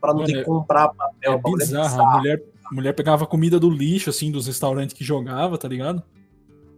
[0.00, 1.32] pra não Mano, ter que é- comprar papel.
[1.32, 2.00] É pra bizarro.
[2.00, 6.04] A mulher, a mulher pegava comida do lixo, assim, dos restaurantes que jogava, tá ligado?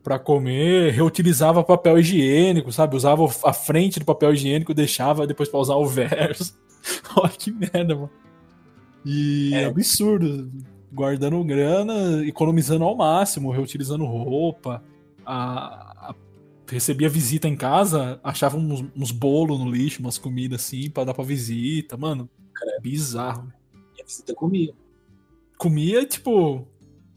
[0.02, 2.96] Pra comer, reutilizava papel higiênico, sabe?
[2.96, 6.58] Usava a frente do papel higiênico, deixava depois pra usar o verso.
[7.16, 8.10] Olha que merda, mano.
[9.04, 9.64] E É.
[9.66, 10.50] absurdo.
[10.94, 14.82] guardando grana, economizando ao máximo, reutilizando roupa.
[15.24, 16.14] A, a-
[16.70, 21.14] recebia visita em casa, achava uns, uns bolos no lixo, umas comidas assim, pra dar
[21.14, 21.96] pra visita.
[21.96, 22.28] Mano,
[22.82, 23.50] bizarro.
[23.96, 24.74] E a visita comia.
[25.58, 26.66] Comia, tipo.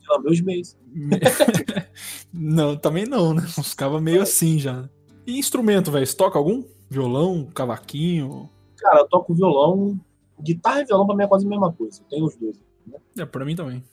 [0.10, 0.78] Ela meus meses.
[0.94, 1.20] me-
[2.32, 3.42] não, também não, né?
[3.42, 4.88] Ficava meio assim já.
[5.28, 6.06] E instrumento, velho?
[6.06, 6.64] Você toca algum?
[6.90, 8.50] Violão, cavaquinho?
[8.78, 10.00] Cara, eu toco violão.
[10.40, 12.02] Guitarra e violão pra mim é quase a mesma coisa.
[12.02, 12.58] Eu tenho os dois.
[13.18, 13.84] É, pra mim também.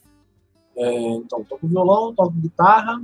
[0.75, 3.01] É, então, toco violão, toco guitarra,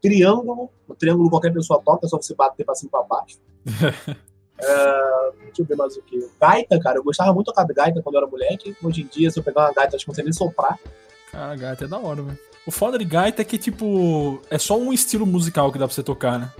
[0.00, 0.70] triângulo.
[0.88, 3.38] O triângulo qualquer pessoa toca, é só você bater pra cima e pra baixo.
[4.64, 6.24] É, deixa eu ver mais o que.
[6.40, 8.76] Gaita, cara, eu gostava muito de tocar gaita quando eu era moleque.
[8.80, 10.78] Hoje em dia, se eu pegar uma gaita, acho que não sei nem soprar.
[11.32, 12.38] Cara, gaita é da hora, velho.
[12.64, 15.94] O foda de gaita é que, tipo, é só um estilo musical que dá pra
[15.94, 16.52] você tocar, né?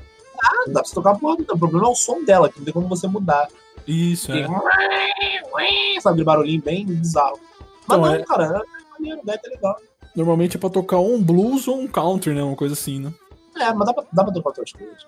[0.43, 2.75] Ah, dá pra você tocar porra, o problema é o som dela, que não tem
[2.75, 3.47] como você mudar.
[3.87, 4.47] Isso, é.
[4.47, 4.49] Tem,
[6.01, 7.39] Sabe, barulhinho bem bizarro.
[7.87, 9.77] Mas Então, não, é- cara, é maneiro, gaita é legal.
[10.15, 12.43] Normalmente é pra tocar ou um blues ou um country, né?
[12.43, 13.13] Uma coisa assim, né?
[13.59, 15.07] É, mas dá pra, dá pra tocar outras coisas.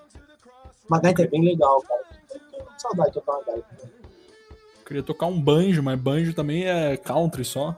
[0.89, 2.03] Mas gaita é bem legal, cara.
[2.79, 3.67] Saudade de tocar uma gaita.
[4.87, 7.75] Queria tocar um banjo, mas banjo também é country só.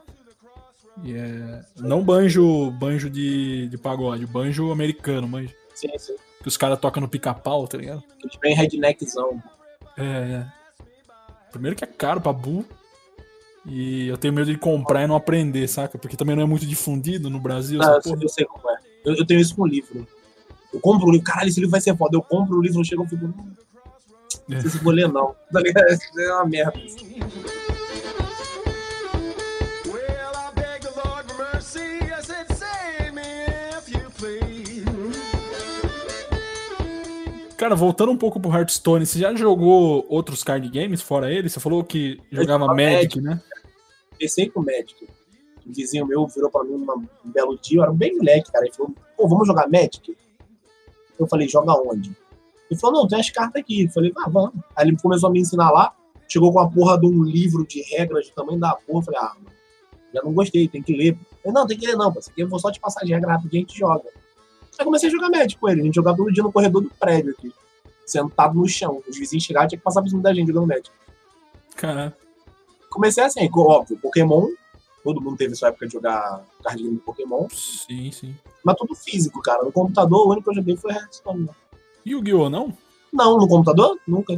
[1.03, 1.61] E é...
[1.77, 5.53] Não banjo banjo de, de pagode, banjo americano, banjo.
[5.73, 6.15] Sim, sim.
[6.41, 8.03] Que os caras tocam no pica-pau, tá ligado?
[8.17, 9.41] Aqueles bem redneckzão.
[9.97, 10.47] É, é.
[11.51, 12.65] Primeiro que é caro pra bu.
[13.65, 15.97] E eu tenho medo de comprar e não aprender, saca?
[15.97, 17.81] Porque também não é muito difundido no Brasil.
[17.81, 18.77] Ah, eu, eu sei como é.
[19.03, 20.07] Eu, eu tenho isso com livro.
[20.73, 22.15] Eu compro um livro, caralho, esse livro vai ser foda.
[22.17, 23.25] Eu compro o livro, não chega, eu fico.
[23.25, 23.33] "Hum,
[24.47, 25.35] Não sei se vou ler, não.
[25.51, 25.61] Tá?
[26.21, 26.73] É uma merda.
[37.67, 41.49] Cara, voltando um pouco pro Hearthstone, você já jogou outros card games fora ele?
[41.49, 43.41] Você falou que jogava jogava Magic, né?
[44.17, 45.05] Pensei com o médico.
[45.67, 48.63] Um vizinho meu virou pra mim um belo dia, eu era bem moleque, cara.
[48.63, 50.15] Ele falou, pô, vamos jogar Magic?
[51.19, 52.15] Eu falei, joga onde?
[52.71, 53.83] Ele falou, não, tem as cartas aqui.
[53.83, 54.53] Eu falei, ah, vamos.
[54.73, 55.93] Aí ele começou a me ensinar lá,
[56.25, 58.99] chegou com a porra de um livro de regras do tamanho da porra.
[58.99, 59.55] Eu falei, ah, mano,
[60.13, 61.17] já não gostei, tem que ler.
[61.43, 63.11] Eu não, tem que ler não, pô, isso aqui eu vou só te passar de
[63.11, 64.09] regra rapidinho e a gente joga.
[64.79, 66.89] Aí comecei a jogar Magic com ele, a gente jogava todo dia no corredor do
[66.89, 67.51] prédio aqui,
[68.05, 69.01] sentado no chão.
[69.07, 70.89] Os vizinhos chegavam, tinha que passar por cima da gente jogando Magic
[71.75, 72.15] Cara,
[72.89, 74.47] comecei assim, óbvio, Pokémon.
[75.03, 77.47] Todo mundo teve sua época de jogar card game de Pokémon.
[77.49, 78.35] sim, sim.
[78.63, 79.63] Mas tudo físico, cara.
[79.63, 81.49] No computador, o único que eu joguei foi Hearthstone.
[82.05, 82.75] Yu-Gi-Oh, não?
[83.13, 83.97] Não, no computador?
[84.05, 84.33] Nunca.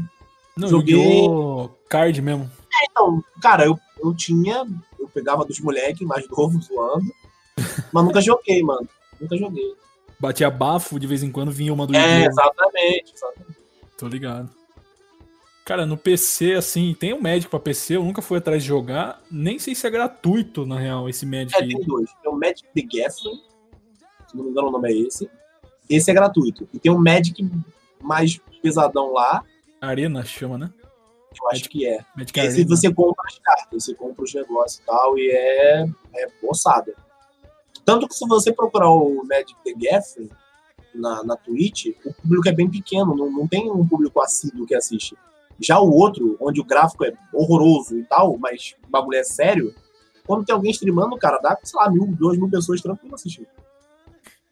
[0.56, 1.28] Não, Joguei-!
[1.88, 2.52] Card mesmo.
[2.84, 4.66] Então, cara, eu, eu tinha.
[5.00, 7.12] Eu pegava dos moleques mais novos zoando.
[7.92, 8.88] Mas nunca joguei, mano.
[9.20, 9.74] Nunca joguei.
[10.20, 13.14] Batia bafo, de vez em quando vinha uma do É, exatamente.
[13.14, 13.58] exatamente.
[13.98, 14.50] Tô ligado.
[15.66, 19.22] Cara, no PC, assim, tem um Magic pra PC, eu nunca fui atrás de jogar.
[19.30, 22.10] Nem sei se é gratuito, na real, esse Magic É, tem dois.
[22.24, 23.42] Tem o Magic the Gathering.
[24.28, 25.30] Se não me engano, o nome é esse.
[25.90, 26.68] Esse é gratuito.
[26.74, 27.48] E tem um Magic
[28.02, 29.44] mais pesadão lá.
[29.80, 30.72] Arena chama, né?
[31.40, 32.04] Eu acho que é.
[32.16, 32.76] Magic Esse Arena.
[32.76, 35.84] você compra as cartas, você compra os negócios e tal, e é,
[36.16, 36.94] é ossada.
[37.90, 40.30] Tanto que se você procurar o Magic the Gathering
[40.94, 44.76] na, na Twitch, o público é bem pequeno, não, não tem um público assíduo que
[44.76, 45.18] assiste.
[45.60, 49.74] Já o outro, onde o gráfico é horroroso e tal, mas o bagulho é sério,
[50.24, 53.48] quando tem alguém streamando, cara, dá, sei lá, mil, duas mil pessoas tranquilo assistindo.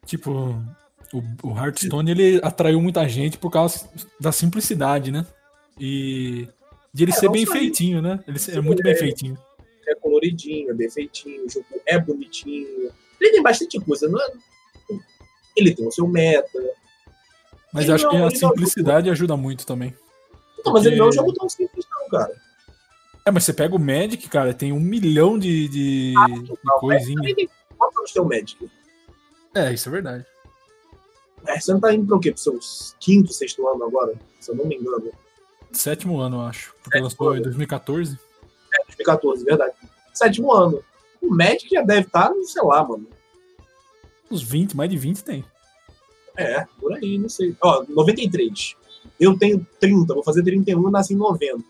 [0.04, 0.60] Tipo,
[1.14, 3.88] o, o Hearthstone ele atraiu muita gente por causa
[4.20, 5.24] da simplicidade, né?
[5.78, 6.48] E
[6.92, 8.18] de ele É, ser bem feitinho, né?
[8.26, 8.96] Ele é muito bem é.
[8.96, 9.38] feitinho.
[9.86, 12.90] É coloridinho, é bem feitinho, o jogo é bonitinho.
[13.20, 14.32] Ele tem bastante coisa, não é?
[15.56, 16.48] Ele tem o seu meta,
[17.72, 19.94] Mas Ele acho não- que a não- simplicidade ajuda muito também.
[20.64, 22.34] Não, mas ele não é um jogo tão simples, não, cara.
[23.26, 27.34] É, mas você pega o Magic, cara, tem um milhão de, de, Ah, de coisinha.
[27.34, 28.70] Tem- Quantos anos tem o Magic?
[29.54, 30.26] É, isso é verdade.
[31.46, 32.32] É, você não tá indo pro quê?
[32.32, 32.58] Pro seu
[32.98, 34.14] quinto, sexto ano agora?
[34.40, 35.12] Se eu não me engano.
[35.72, 36.74] Sétimo ano, eu acho.
[36.82, 37.42] Porque Sétimo lançou em ano.
[37.44, 38.18] 2014.
[38.74, 39.74] É, 2014, verdade.
[40.14, 40.82] Sétimo ano.
[41.20, 43.06] O Magic já deve estar, sei lá, mano.
[44.30, 45.44] Uns 20, mais de 20 tem.
[46.36, 47.56] É, por aí, não sei.
[47.60, 48.76] Ó, 93.
[49.18, 51.64] Eu tenho 30, vou fazer 31 e nasci em 90.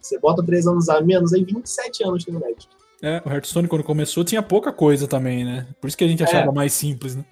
[0.00, 2.68] Você bota 3 anos a menos, aí 27 anos tem o Magic.
[3.02, 5.66] É, o Hearthstone, quando começou, tinha pouca coisa também, né?
[5.80, 7.24] Por isso que a gente achava mais simples, né?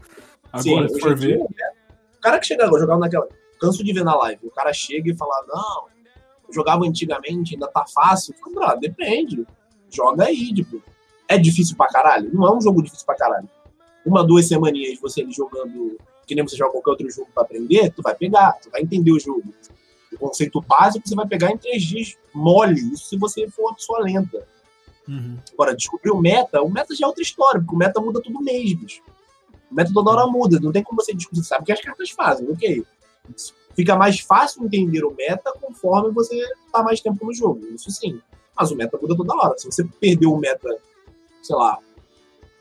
[0.50, 1.36] Agora, se hoje for ver.
[1.36, 1.70] dia, né?
[2.16, 3.28] O cara que chega agora, jogava naquela.
[3.60, 4.46] Canso de ver na live.
[4.46, 5.86] O cara chega e fala: Não,
[6.48, 8.34] eu jogava antigamente, ainda tá fácil.
[8.34, 9.46] Eu falo, "Brother, depende.
[9.90, 10.82] Joga aí, tipo.
[11.28, 12.30] É difícil pra caralho?
[12.32, 13.48] Não é um jogo difícil pra caralho.
[14.04, 18.00] Uma, duas semaninhas você jogando, que nem você joga qualquer outro jogo pra aprender, tu
[18.02, 19.52] vai pegar, tu vai entender o jogo.
[20.10, 23.74] O conceito básico você vai pegar em três dias mole, isso se você for uma
[23.74, 24.46] pessoa lenta.
[25.06, 25.38] Uhum.
[25.52, 28.42] Agora, descobrir o meta, o meta já é outra história, porque o meta muda todo
[28.42, 29.02] mês, bicho.
[29.70, 32.10] O meta toda hora muda, não tem como você discutir, sabe o que as cartas
[32.10, 32.84] fazem, ok.
[33.74, 38.20] Fica mais fácil entender o meta conforme você tá mais tempo no jogo, isso sim.
[38.58, 39.56] Mas o meta muda toda hora.
[39.56, 40.68] Se você perdeu o meta,
[41.48, 41.78] sei lá,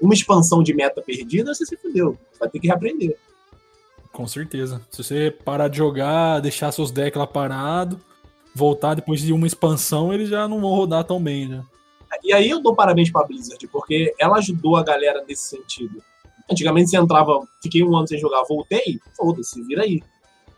[0.02, 2.18] uma expansão de meta perdida, você se fudeu.
[2.40, 3.18] Vai ter que reaprender.
[4.14, 4.82] Com certeza.
[4.90, 8.00] Se você parar de jogar, deixar seus decks lá parado,
[8.56, 11.64] voltar depois de uma expansão, eles já não vão rodar tão bem, né?
[12.24, 16.02] E aí eu dou parabéns pra Blizzard, porque ela ajudou a galera nesse sentido.
[16.50, 20.02] Antigamente você entrava, fiquei um ano sem jogar, voltei, foda-se, vira aí.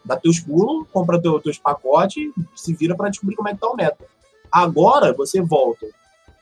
[0.06, 3.68] Dá teus pulos, compra teu, teus pacotes, se vira pra descobrir como é que tá
[3.68, 4.06] o meta.
[4.52, 5.88] Agora você volta.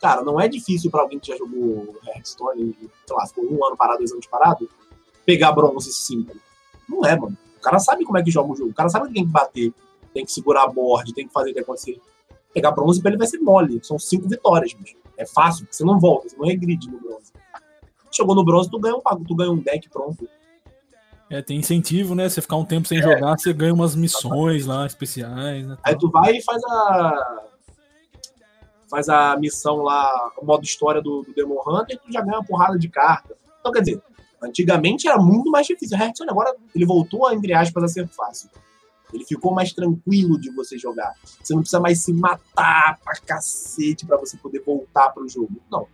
[0.01, 3.75] Cara, não é difícil pra alguém que já jogou Hearthstone, sei lá, ficou um ano
[3.75, 4.69] parado, dois anos parado,
[5.25, 6.35] pegar bronze 5.
[6.87, 7.37] Não é, mano.
[7.57, 8.71] O cara sabe como é que joga o jogo.
[8.71, 9.73] O cara sabe que tem que bater,
[10.13, 11.99] tem que segurar a board, tem que fazer o que acontecer.
[12.53, 13.79] Pegar bronze pra ele vai ser mole.
[13.83, 14.95] São cinco vitórias, bicho.
[15.17, 17.33] É fácil, porque você não volta, você não regride no bronze.
[18.11, 20.27] Chegou no bronze, tu ganha um, tu ganha um deck pronto.
[21.29, 22.29] É, tem incentivo, né?
[22.29, 25.77] Você ficar um tempo sem jogar, você ganha umas missões lá especiais, né?
[25.83, 27.43] Aí tu vai e faz a.
[28.89, 32.37] Faz a missão lá, o modo história do, do Demon Hunter, e tu já ganha
[32.37, 33.35] uma porrada de carta.
[33.59, 34.01] Então, quer dizer,
[34.41, 35.97] antigamente era muito mais difícil.
[35.97, 38.49] O Hearthstone agora ele voltou, entre aspas, a ser fácil.
[39.13, 41.13] Ele ficou mais tranquilo de você jogar.
[41.41, 45.51] Você não precisa mais se matar pra cacete pra você poder voltar pro jogo.
[45.71, 45.87] Não.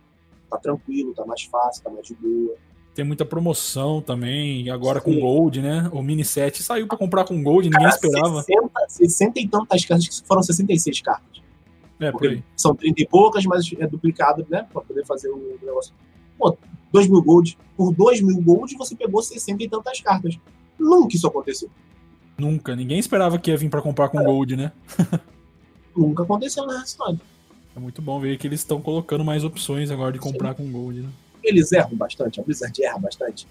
[0.50, 2.56] Tá tranquilo, tá mais fácil, tá mais de boa.
[2.94, 5.20] Tem muita promoção também, agora com Sim.
[5.20, 5.90] Gold, né?
[5.92, 8.42] O Mini set saiu pra comprar com Gold, ninguém Cara, esperava.
[8.42, 11.33] 60, 60 e tantas cartas, que foram 66 cartas.
[12.00, 14.66] É, Porque são 30 e poucas, mas é duplicado, né?
[14.72, 15.94] Pra poder fazer o negócio.
[16.38, 16.56] Pô,
[16.92, 17.56] 2 mil gold.
[17.76, 20.38] Por 2 mil gold, você pegou 60 e tantas cartas.
[20.78, 21.70] Nunca isso aconteceu.
[22.36, 24.72] Nunca, ninguém esperava que ia vir pra comprar com Gold, né?
[25.96, 27.20] Nunca aconteceu na Hearthstone.
[27.76, 31.02] É muito bom ver que eles estão colocando mais opções agora de comprar com Gold,
[31.02, 31.08] né?
[31.42, 33.46] Eles erram bastante, a Blizzard erra bastante.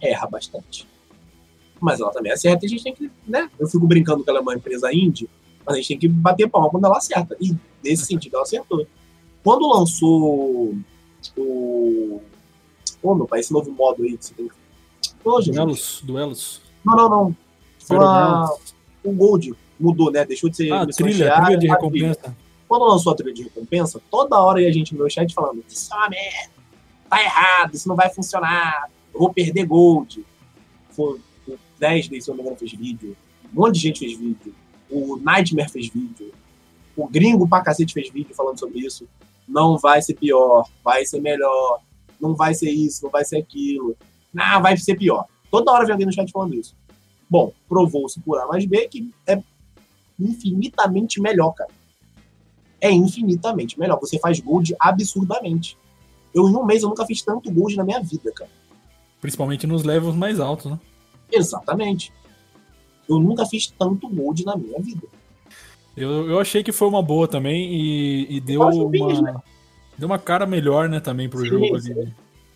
[0.00, 0.88] Erra bastante.
[1.80, 3.48] Mas ela também acerta e a gente tem que, né?
[3.58, 5.28] Eu fico brincando que ela é uma empresa indie,
[5.66, 7.36] mas a gente tem que bater palma quando ela acerta.
[7.40, 8.86] E nesse sentido ela acertou.
[9.42, 10.74] Quando lançou
[11.36, 12.22] o.
[13.02, 15.50] Ô, meu pai, esse novo modo aí que você tem gente.
[15.52, 16.60] Duelos, duelos.
[16.84, 17.36] Não, não, não.
[17.80, 18.74] Foi a- Battlegrounds.
[19.04, 20.24] o Gold mudou, né?
[20.24, 20.72] Deixou de ser.
[20.72, 21.74] Ah, trilha, diária trilha de trilha.
[21.74, 22.36] recompensa.
[22.68, 25.62] Quando lançou a trilha de recompensa, toda hora ia a gente no meu chat falando:
[25.68, 26.50] Isso é uma merda,
[27.08, 30.24] tá errado, isso não vai funcionar, eu vou perder gold.
[30.90, 33.16] Foi, o 10 daí, se eu não me engano, fez vídeo.
[33.54, 34.54] Um monte de gente fez vídeo.
[34.90, 36.32] O Nightmare fez vídeo.
[36.96, 39.06] O gringo pra cacete fez vídeo falando sobre isso.
[39.46, 41.80] Não vai ser pior, vai ser melhor.
[42.20, 43.96] Não vai ser isso, não vai ser aquilo.
[44.32, 45.26] Não, vai ser pior.
[45.50, 46.74] Toda hora vem alguém no chat falando isso.
[47.28, 49.42] Bom, provou-se por A mais B que é
[50.18, 51.70] infinitamente melhor, cara
[52.80, 53.98] é infinitamente melhor.
[54.00, 55.76] Você faz gold absurdamente.
[56.34, 58.50] Eu, em um mês, eu nunca fiz tanto gold na minha vida, cara.
[59.20, 60.78] Principalmente nos levels mais altos, né?
[61.32, 62.12] Exatamente.
[63.08, 65.06] Eu nunca fiz tanto gold na minha vida.
[65.96, 69.42] Eu, eu achei que foi uma boa também e, e deu uma,
[69.96, 71.92] deu uma cara melhor, né, também pro Sim, jogo sim.
[71.92, 72.12] ali.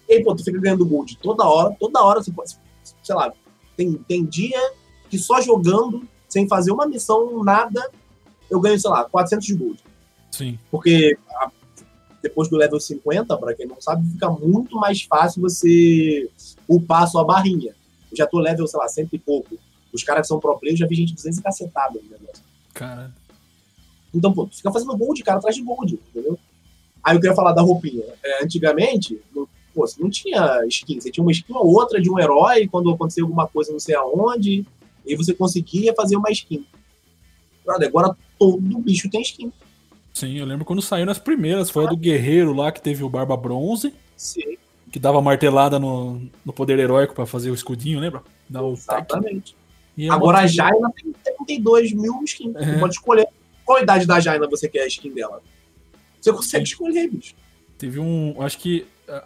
[0.09, 2.57] E aí, pô, tu fica ganhando gold toda hora, toda hora você pode.
[3.03, 3.32] Sei lá,
[3.76, 4.59] tem, tem dia
[5.09, 7.90] que só jogando, sem fazer uma missão, nada,
[8.51, 9.80] eu ganho, sei lá, 400 de gold.
[10.30, 10.59] Sim.
[10.70, 11.51] Porque a-
[12.22, 16.28] depois do level 50, pra quem não sabe, fica muito mais fácil você
[16.68, 17.74] upar a sua barrinha.
[18.11, 19.57] Eu já tô level, sei lá, cento e pouco.
[19.93, 22.43] Os caras que são pro player, eu já vi gente 200 e cacetada no negócio.
[22.74, 23.12] Cara,
[24.14, 26.38] Então, pô, fica fazendo gold, cara, atrás de gold, entendeu?
[27.03, 28.03] Aí eu queria falar da roupinha.
[28.22, 31.01] É, antigamente, no- pô, você não tinha skin.
[31.01, 33.95] Você tinha uma skin ou outra de um herói quando acontecia alguma coisa não sei
[33.95, 34.66] aonde,
[35.07, 36.64] e você conseguia fazer uma skin.
[37.64, 39.53] Brother, agora todo bicho tem skin.
[40.12, 43.09] sim, eu lembro quando saiu nas primeiras, foi a do Guerreiro lá que teve o
[43.09, 44.57] Barba Bronze, Sim,
[44.91, 48.22] que dava martelada no, no poder heróico pra fazer o escudinho, lembra?
[48.49, 49.55] Dá o exatamente.
[49.99, 51.12] É Agora a Jaina tem
[51.47, 52.55] 32 mil skins.
[52.57, 52.64] É.
[52.64, 53.28] Você pode escolher
[53.64, 55.43] qual idade da Jaina você quer a skin dela.
[56.20, 57.34] Você consegue escolher, bicho.
[57.78, 58.41] Teve um.
[58.43, 58.86] Acho que.
[59.09, 59.24] ah,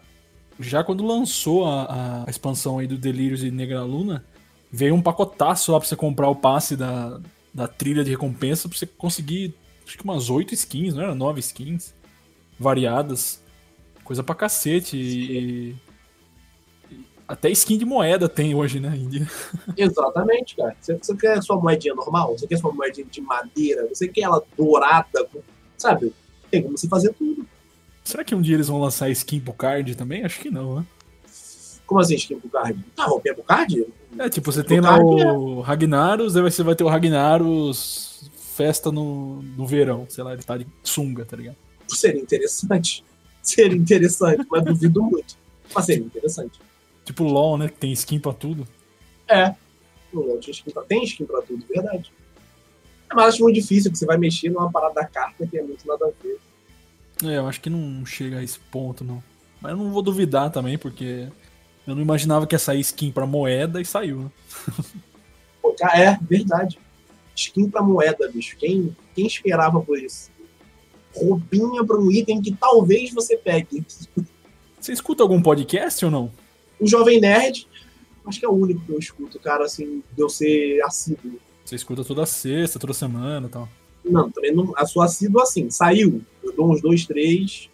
[0.59, 4.25] Já quando lançou a, a expansão aí do Delírios e Negra Luna,
[4.71, 7.21] veio um pacotaço lá pra você comprar o passe da,
[7.53, 9.55] da trilha de recompensa pra você conseguir.
[9.87, 11.15] Acho que umas oito skins, não era?
[11.15, 11.95] Nove skins.
[12.59, 13.43] Variadas.
[14.03, 14.97] Coisa pra cacete.
[14.97, 15.75] E-
[17.27, 18.95] até skin de moeda tem hoje, né?
[18.97, 19.27] Indy?
[19.77, 20.77] Exatamente, cara.
[20.81, 22.37] Você, você quer sua moedinha normal?
[22.37, 23.87] Você quer sua moedinha de madeira?
[23.89, 25.27] Você quer ela dourada?
[25.77, 26.13] Sabe?
[26.51, 27.47] Tem como você fazer tudo.
[28.05, 30.25] Será que um dia eles vão lançar skin pro card também?
[30.25, 30.87] Acho que não, né?
[31.87, 32.85] Como assim, skin pro card?
[32.95, 33.87] Tá, roupinha pro card?
[34.19, 39.43] É, tipo, você tem lá o Ragnaros, aí você vai ter o Ragnaros festa no,
[39.43, 40.07] no verão.
[40.09, 41.57] Sei lá, ele tá de sunga, tá ligado?
[41.89, 43.05] Seria interessante.
[43.43, 45.37] seria interessante, mas duvido muito.
[45.75, 46.61] Mas seria interessante.
[47.05, 47.69] Tipo LOL, né?
[47.69, 48.67] Que tem skin pra tudo.
[49.29, 49.55] É.
[50.13, 52.13] No LoL tinha skin pra, tem skin pra tudo, verdade.
[53.13, 55.87] Mas acho muito difícil, que você vai mexer numa parada da carta que é muito
[55.87, 56.41] nada a ver.
[57.25, 59.23] É, eu acho que não chega a esse ponto, não.
[59.61, 61.29] Mas eu não vou duvidar também, porque
[61.87, 64.31] eu não imaginava que ia sair skin pra moeda e saiu, né?
[65.63, 66.79] Pô, é, verdade.
[67.37, 68.57] Skin pra moeda, bicho.
[68.57, 70.31] Quem, quem esperava por isso?
[71.15, 73.85] Roupinha pra um item que talvez você pegue.
[74.81, 76.31] Você escuta algum podcast ou não?
[76.85, 77.67] O Jovem Nerd,
[78.27, 81.41] acho que é o único que eu escuto, cara, assim, de eu ser assíduo.
[81.65, 83.67] Você escuta toda sexta, toda semana e tal.
[84.05, 84.75] Não, também não.
[84.77, 86.21] A sua assíduo assim, saiu.
[86.43, 87.71] Eu dou uns dois, três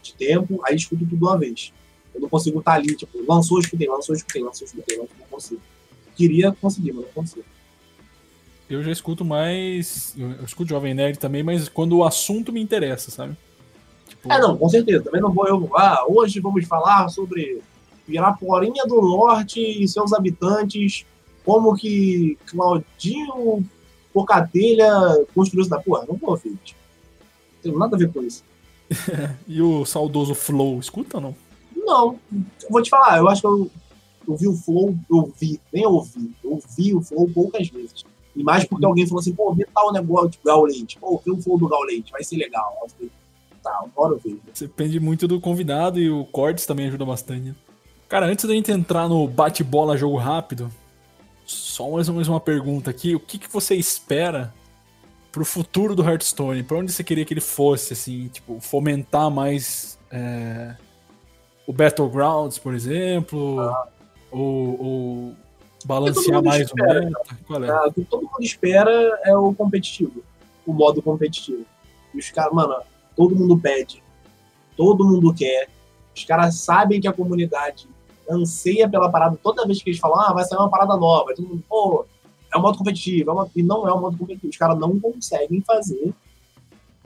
[0.00, 1.72] de tempo, aí escuto tudo uma vez.
[2.14, 5.60] Eu não consigo estar ali, tipo, lançou, escutei, lançou, escutei, lançou, escutei, lançou, não consigo.
[6.14, 7.44] Queria conseguir, mas não consigo.
[8.68, 10.14] Eu já escuto mais.
[10.16, 13.36] Eu eu escuto Jovem Nerd também, mas quando o assunto me interessa, sabe?
[14.08, 15.02] Tipo, É, não, com certeza.
[15.02, 15.68] Também não vou eu.
[15.74, 17.60] Ah, hoje vamos falar sobre
[18.06, 21.04] Piraporinha do Norte e seus habitantes,
[21.44, 23.64] como que Claudinho
[24.12, 24.90] Pocatelha
[25.34, 26.04] construiu essa porra.
[26.08, 26.58] Não vou, filho.
[27.54, 28.44] Não tem nada a ver com isso.
[29.46, 31.36] E o saudoso Flow, escuta ou não?
[31.76, 35.86] Não, eu vou te falar, eu acho que eu, vi o Flow, eu vi, nem
[35.86, 38.04] ouvi, eu vi o Flow poucas vezes.
[38.36, 41.40] E mais porque alguém falou assim, pô, vê tal negócio de Gaulente, pô, vê o
[41.40, 42.76] Flow do Gaulente, vai ser legal.
[42.82, 43.10] Eu falei,
[43.62, 44.40] tá, eu vejo.
[44.58, 47.54] Depende muito do convidado e o Cortes também ajuda bastante.
[48.10, 50.68] Cara, antes da gente entrar no bate-bola jogo rápido,
[51.46, 53.14] só mais mais uma pergunta aqui.
[53.14, 54.52] O que, que você espera
[55.30, 56.64] pro futuro do Hearthstone?
[56.64, 60.74] Pra onde você queria que ele fosse, assim, tipo, fomentar mais é,
[61.64, 63.72] o Battlegrounds, por exemplo?
[64.32, 65.34] Ou, ou
[65.84, 67.38] balancear mais espera, o meta?
[67.46, 67.70] Qual é?
[67.70, 70.20] Ah, o que todo mundo espera é o competitivo,
[70.66, 71.64] o modo competitivo.
[72.12, 72.74] E os caras, mano,
[73.14, 74.02] todo mundo pede,
[74.76, 75.68] todo mundo quer.
[76.12, 77.88] Os caras sabem que a comunidade
[78.30, 81.34] anseia pela parada toda vez que eles falam, ah, vai sair uma parada nova.
[81.34, 82.04] Todo mundo, pô,
[82.52, 83.30] é um modo competitivo.
[83.30, 84.50] é uma- E não é um modo competitivo.
[84.50, 86.12] Os caras não conseguem fazer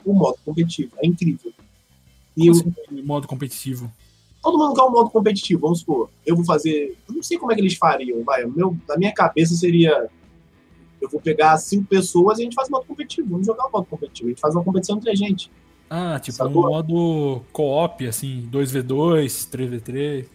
[0.05, 0.91] o modo competitivo.
[1.03, 1.51] É incrível.
[2.37, 3.91] E Como o- assim, modo competitivo.
[4.43, 6.09] todo mundo quer um modo competitivo, vamos supor.
[6.25, 6.95] Eu vou fazer.
[7.07, 8.45] Eu não sei como é que eles fariam, vai.
[8.45, 10.09] Meu, na minha cabeça seria.
[11.01, 13.29] Eu vou pegar cinco pessoas e a gente faz um modo competitivo.
[13.29, 14.27] Vamos jogar um modo competitivo.
[14.27, 15.51] A gente faz uma competição entre a gente.
[15.89, 16.69] Ah, tipo um Sacou?
[16.69, 20.25] modo co-op, assim, 2v2, 3v3.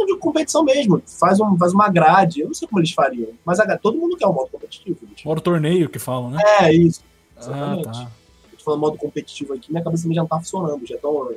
[0.00, 1.02] Não, de competição mesmo.
[1.06, 2.40] Faz, um, faz uma grade.
[2.40, 3.28] Eu não sei como eles fariam.
[3.44, 4.98] Mas a- todo mundo quer um modo competitivo.
[5.06, 5.26] gente.
[5.26, 6.42] Modo torneio que falam, né?
[6.60, 7.02] É isso.
[7.36, 7.84] Ah, Exatamente.
[7.84, 8.10] tá.
[8.52, 10.86] Eu tô falando modo competitivo aqui, minha cabeça também já não tá funcionando.
[10.86, 11.36] Já tão, É,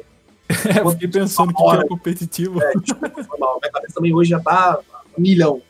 [0.82, 2.61] eu fiquei pensando que, era competitivo.
[2.61, 3.09] É, desculpa.
[3.61, 4.80] Minha cabeça também hoje já tá
[5.18, 5.61] milhão.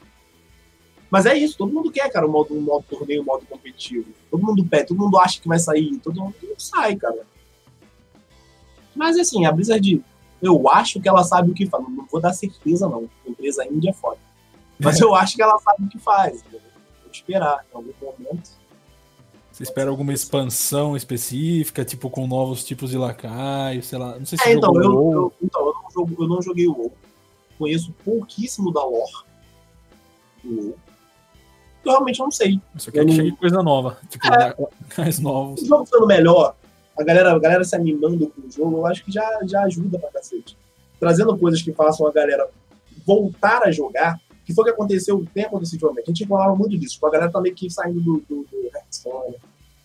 [1.09, 4.07] Mas é isso, todo mundo quer, cara, um modo, um modo torneio, um modo competitivo.
[4.31, 7.19] Todo mundo pede, todo mundo acha que vai sair, todo mundo não sai, cara.
[8.95, 10.03] Mas assim, a Blizzard,
[10.43, 11.83] eu acho que ela sabe o que faz.
[11.89, 13.09] Não vou dar certeza, não.
[13.25, 14.17] A empresa índia é foda.
[14.79, 16.43] Mas eu acho que ela sabe o que faz.
[16.51, 16.59] Vou
[17.11, 18.51] esperar em algum momento.
[19.51, 24.17] Você espera alguma expansão específica, tipo com novos tipos de lacaio, sei lá.
[24.17, 26.67] Não sei se É, então, jogou eu, eu- então eu, não jogo- eu não joguei
[26.67, 26.91] o WoW.
[27.59, 29.11] Conheço pouquíssimo da lore
[30.43, 30.75] do WoW.
[31.85, 32.59] Eu realmente não sei.
[32.77, 33.97] Só quer que chegue coisa nova.
[34.09, 34.55] Tipo, É.
[34.97, 35.61] mais novos.
[35.61, 36.55] O jogo ficando melhor,
[36.97, 39.97] a galera, a galera se animando com o jogo, eu acho que já, já ajuda
[39.97, 40.57] pra cacete.
[40.99, 42.47] Trazendo coisas que façam a galera
[43.05, 46.05] voltar a jogar, que foi o que aconteceu, tem acontecido ultimamente.
[46.05, 49.35] A gente falava muito disso, a galera tá meio que saindo do, do, do Hearthstone,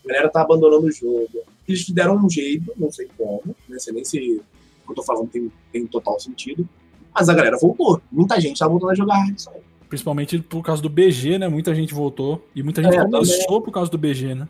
[0.04, 1.42] a galera tá abandonando o jogo.
[1.66, 5.02] Eles deram um jeito, não sei como, não sei nem se o que eu tô
[5.02, 6.68] falando tem, tem total sentido,
[7.14, 8.00] mas a galera voltou.
[8.10, 9.60] Muita gente tá voltando a jogar Hearthstone.
[9.88, 11.48] Principalmente por causa do BG, né?
[11.48, 12.46] Muita gente voltou.
[12.54, 14.46] E muita gente É, começou por causa do BG, né?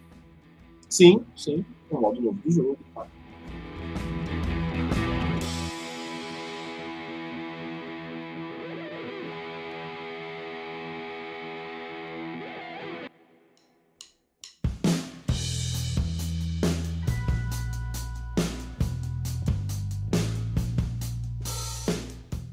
[0.88, 2.78] Sim, sim, um modo novo do jogo.
[2.94, 3.06] Tá?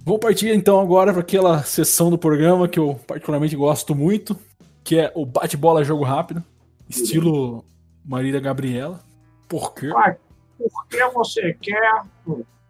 [0.05, 4.37] Vamos partir então agora para aquela sessão do programa que eu particularmente gosto muito,
[4.83, 6.43] que é o bate-bola jogo rápido,
[6.87, 7.65] estilo
[8.05, 9.04] Marília Gabriela.
[9.47, 9.91] Por quê?
[9.95, 10.15] Ah,
[10.57, 12.03] por que você quer?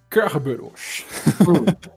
[0.09, 1.05] Kerberos.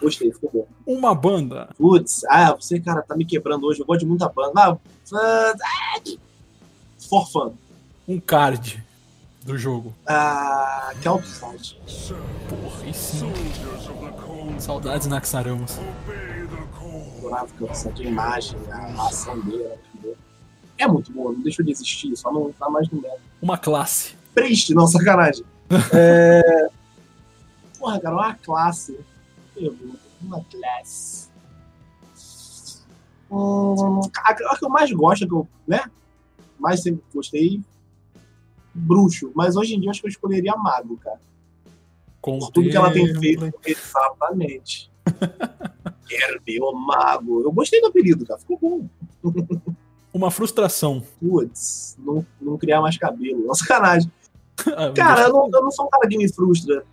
[0.00, 0.66] Gostei, ficou bom.
[0.86, 1.70] Uma banda.
[1.78, 3.80] Putz, ah, você, cara, tá me quebrando hoje.
[3.80, 4.52] Eu gosto de muita banda.
[4.60, 4.78] Ah,
[5.14, 6.00] ah,
[7.08, 7.54] for fun.
[8.06, 8.84] Um card
[9.42, 9.94] do jogo.
[10.06, 11.80] Ah, que site.
[12.48, 13.32] Porra, sim.
[14.58, 15.80] Saudades Naxaramas.
[17.18, 19.74] Adorava aquele site, a imagem, a ação dele.
[20.78, 23.20] É muito boa, não deixou de existir, só não tá mais no meta.
[23.40, 24.14] Uma classe.
[24.34, 25.44] Triste, não, sacanagem.
[25.92, 26.68] É,
[27.84, 28.98] Porra, cara, uma classe.
[29.54, 31.28] Pergunta, Uma classe.
[33.30, 35.84] Hum, a, a que eu mais gosto, que eu, né?
[36.58, 37.60] Mais sempre gostei.
[38.74, 39.32] Bruxo.
[39.34, 41.20] Mas hoje em dia eu acho que eu escolheria Mago, cara.
[42.22, 43.52] Com Por tudo que ela tem feito.
[43.66, 44.90] Exatamente.
[46.08, 47.42] Quero ver o Mago.
[47.42, 48.40] Eu gostei do apelido, cara.
[48.40, 48.88] Ficou bom.
[50.14, 51.02] Uma frustração.
[51.20, 53.44] Putz, não, não criar mais cabelo.
[53.46, 54.10] Nossa, sacanagem.
[54.76, 56.84] Ah, Cara, eu não, eu não sou um cara que me frustra.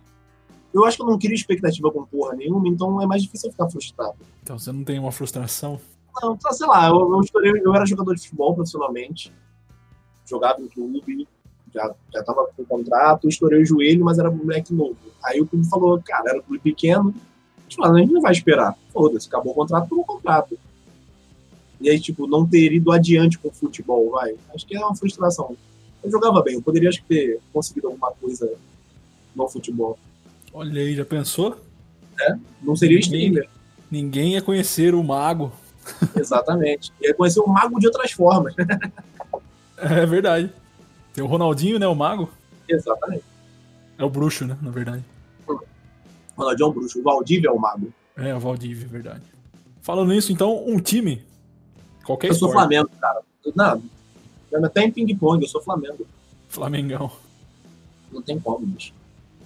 [0.74, 3.52] Eu acho que eu não crio expectativa com porra nenhuma, então é mais difícil eu
[3.52, 4.14] ficar frustrado.
[4.42, 5.78] Então você não tem uma frustração?
[6.20, 9.32] Não, sei lá, eu, eu, estourei- eu era jogador de futebol profissionalmente,
[10.26, 11.28] jogava em clube,
[11.72, 14.96] já, já tava com contrato, estourei o joelho, mas era um moleque novo.
[15.24, 17.14] Aí o clube falou, cara, era um clube pequeno,
[17.58, 18.76] a gente falou, a gente não vai esperar.
[18.92, 20.58] Foda-se, acabou o contrato, acabou o contrato.
[21.82, 24.34] E aí, tipo, não ter ido adiante com o futebol, vai.
[24.54, 25.56] Acho que é uma frustração.
[26.02, 28.50] Eu jogava bem, eu poderia acho que ter conseguido alguma coisa
[29.34, 29.98] no futebol.
[30.52, 31.58] Olha aí, já pensou?
[32.62, 33.48] Não seria streamer.
[33.90, 35.52] Ninguém ia conhecer o mago.
[36.16, 36.92] Exatamente.
[37.00, 38.54] Ia conhecer o mago de outras formas.
[39.84, 40.48] É verdade.
[41.12, 41.88] Tem o Ronaldinho, né?
[41.88, 42.30] O mago.
[42.68, 43.24] Exatamente.
[43.98, 44.56] É o bruxo, né?
[44.62, 45.02] Na verdade.
[46.36, 47.00] Ronaldinho é um bruxo.
[47.00, 47.92] O Valdívia é o mago.
[48.16, 49.22] É, o Valdívia, é verdade.
[49.80, 51.24] Falando nisso, então, um time.
[52.04, 52.68] Qualquer eu sou esporte.
[52.68, 53.20] Flamengo, cara.
[53.54, 53.82] Não,
[54.64, 56.06] até em ping-pong, eu sou Flamengo.
[56.48, 57.10] Flamengão.
[58.12, 58.92] Não tem como, bicho.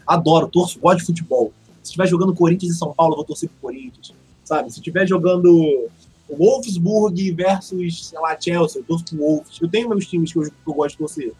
[0.06, 1.52] Adoro, torço, gosto de futebol.
[1.82, 4.12] Se estiver jogando Corinthians e São Paulo, eu vou torcer pro Corinthians.
[4.44, 4.70] Sabe?
[4.72, 5.88] Se estiver jogando
[6.28, 9.60] Wolfsburg versus, sei lá, Chelsea, eu torço pro Wolves.
[9.60, 11.32] Eu tenho meus times que eu, que eu gosto de torcer.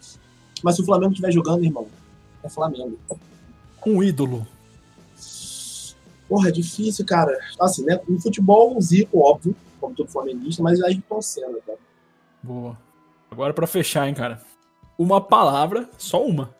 [0.63, 1.87] Mas se o Flamengo estiver jogando, irmão,
[2.43, 2.97] é Flamengo.
[3.85, 4.47] Um ídolo.
[6.27, 7.37] Porra, é difícil, cara.
[7.59, 7.99] Assim, né?
[8.07, 11.77] No futebol, o Zico, óbvio, como todo flamenguista, mas aí Ayrton Senna, cara.
[12.41, 12.77] Boa.
[13.29, 14.41] Agora pra fechar, hein, cara.
[14.97, 16.55] Uma palavra, só uma.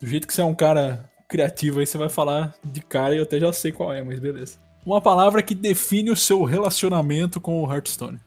[0.00, 3.18] Do jeito que você é um cara criativo aí, você vai falar de cara e
[3.18, 4.58] eu até já sei qual é, mas beleza.
[4.84, 8.20] Uma palavra que define o seu relacionamento com o Hearthstone.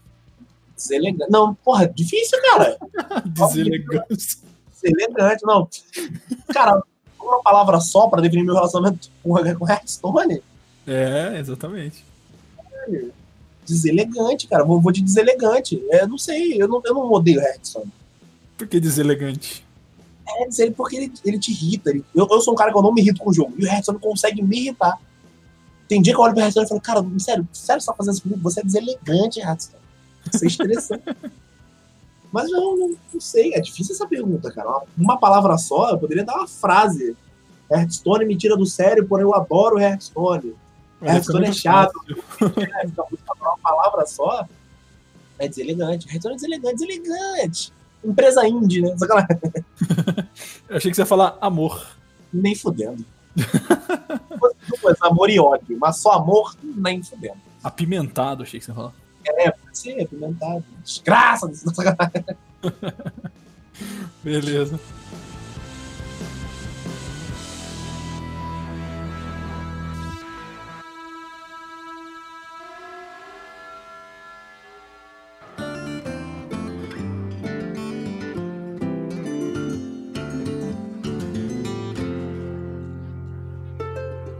[0.76, 1.32] Deselegante.
[1.32, 2.78] Não, porra, difícil, cara.
[3.26, 4.40] Deselegância.
[4.72, 5.70] Deselegante, não.
[6.54, 6.84] Cara,
[7.20, 10.42] uma palavra só pra definir meu relacionamento com com Hearthstone?
[10.88, 12.04] É, exatamente.
[13.70, 14.64] Deselegante, cara.
[14.64, 15.82] Vou, vou de deselegante.
[15.90, 17.92] É, não sei, eu não, eu não odeio Hearthstone.
[18.58, 19.66] Por que deselegante?
[20.28, 21.90] É dizer porque ele, ele te irrita.
[21.90, 23.54] Ele- eu, eu sou um cara que eu não me irrito com o jogo.
[23.58, 24.98] E o Hearthstone consegue me irritar.
[25.88, 28.14] Tem dia que eu olho pro Hearthstone e falo, cara, sério, sério, você tá fazendo
[28.14, 28.42] isso comigo?
[28.44, 29.84] Você é deselegante, Hearthstone.
[30.32, 31.04] Você é estressante.
[32.32, 34.70] Mas não, não, não sei, é difícil essa pergunta, cara.
[34.70, 37.16] Uma, uma palavra só, eu poderia dar uma frase.
[37.72, 40.54] Hearthstone me tira do sério, porém eu adoro Hearthstone.
[41.02, 41.93] É chato.
[41.93, 42.54] fácil.
[42.62, 43.41] É, muito fácil.
[43.41, 44.45] uma palavra só
[45.38, 46.08] é deselegante.
[46.08, 47.74] Hearthstone é deselegante, deselegante.
[48.04, 48.95] Empresa indie, né?
[50.70, 51.88] Eu achei que você ia falar amor.
[52.32, 53.06] Nem fudendo.
[54.82, 57.39] Duas, amor e ódio, mas só amor, nem fudendo.
[57.64, 58.93] Apimentado, achei que você ia falar.
[59.26, 60.64] É, pode ser, apimentado.
[60.84, 61.52] Desgraça!
[61.54, 62.26] sacanagem.
[64.24, 64.80] Beleza.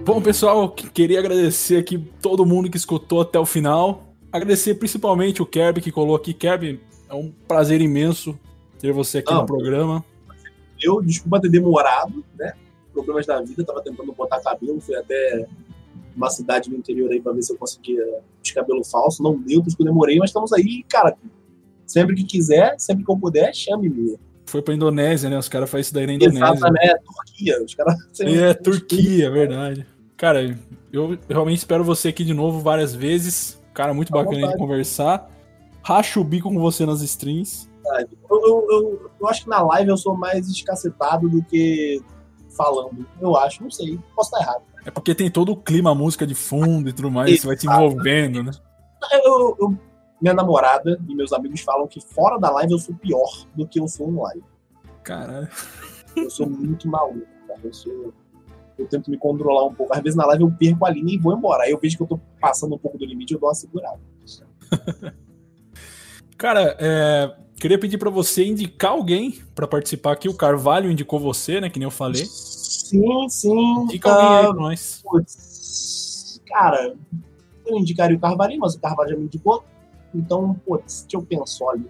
[0.10, 4.12] Bom, pessoal, que- queria agradecer aqui todo mundo que escutou até o final.
[4.32, 6.34] Agradecer principalmente o Kerb que colou aqui.
[6.34, 8.36] Kerb, é um prazer imenso
[8.80, 10.03] ter você aqui Ah, no programa.
[10.82, 12.53] Eu, desculpa ter demorado, né?
[12.91, 15.45] Problemas da vida, tava tentando botar cabelo, fui até
[16.16, 18.03] uma cidade no interior aí pra ver se eu conseguia
[18.43, 19.20] os cabelos falsos.
[19.20, 21.16] Não deu, por isso que eu demorei, mas estamos aí, cara.
[21.86, 24.18] Sempre que quiser, sempre que eu puder, chame-me.
[24.47, 25.38] Foi pra Indonésia, né?
[25.38, 26.51] Os caras fazem isso daí na Indonésia.
[26.51, 27.64] Exatamente, é Turquia.
[27.64, 27.95] Os caras.
[28.22, 29.86] É, Turquia, é verdade.
[30.20, 30.53] Cara,
[30.91, 33.57] eu realmente espero você aqui de novo várias vezes.
[33.74, 35.30] Cara, muito À bacana de conversar.
[35.82, 37.70] Racha o bico com você nas streams.
[38.30, 42.03] Eu, eu, eu, eu acho que na live eu sou mais escacetado do que
[42.49, 43.07] falando.
[43.22, 43.97] Eu acho, não sei.
[44.13, 44.63] Posso estar errado.
[44.86, 47.57] É porque tem todo o clima, a música de fundo e tudo mais, você vai
[47.57, 48.51] se envolvendo, né?
[49.24, 49.78] Eu,
[50.22, 53.80] minha namorada e meus amigos falam que fora da live eu sou pior do que
[53.80, 54.43] eu sou no live.
[55.01, 55.47] Caralho.
[56.13, 57.61] Eu sou muito maluco, cara.
[57.63, 58.13] Eu, sou,
[58.80, 59.94] eu tento me controlar um pouco.
[59.94, 61.64] Às vezes na live eu perco a linha e vou embora.
[61.64, 64.00] Aí eu vejo que eu tô passando um pouco do limite eu dou uma segurada.
[66.38, 70.30] Cara, é, queria pedir pra você indicar alguém pra participar aqui.
[70.30, 71.70] O Carvalho indicou você, né?
[71.70, 72.26] Que nem eu falei.
[72.26, 73.82] Sim, sim.
[73.82, 75.02] Indica alguém aí pra nós.
[75.04, 76.96] Putz, cara,
[77.66, 79.66] eu indicaria o Carvalho, mas o Carvalho já me indicou.
[80.16, 81.84] Então, putz, deixa eu pensar, olha.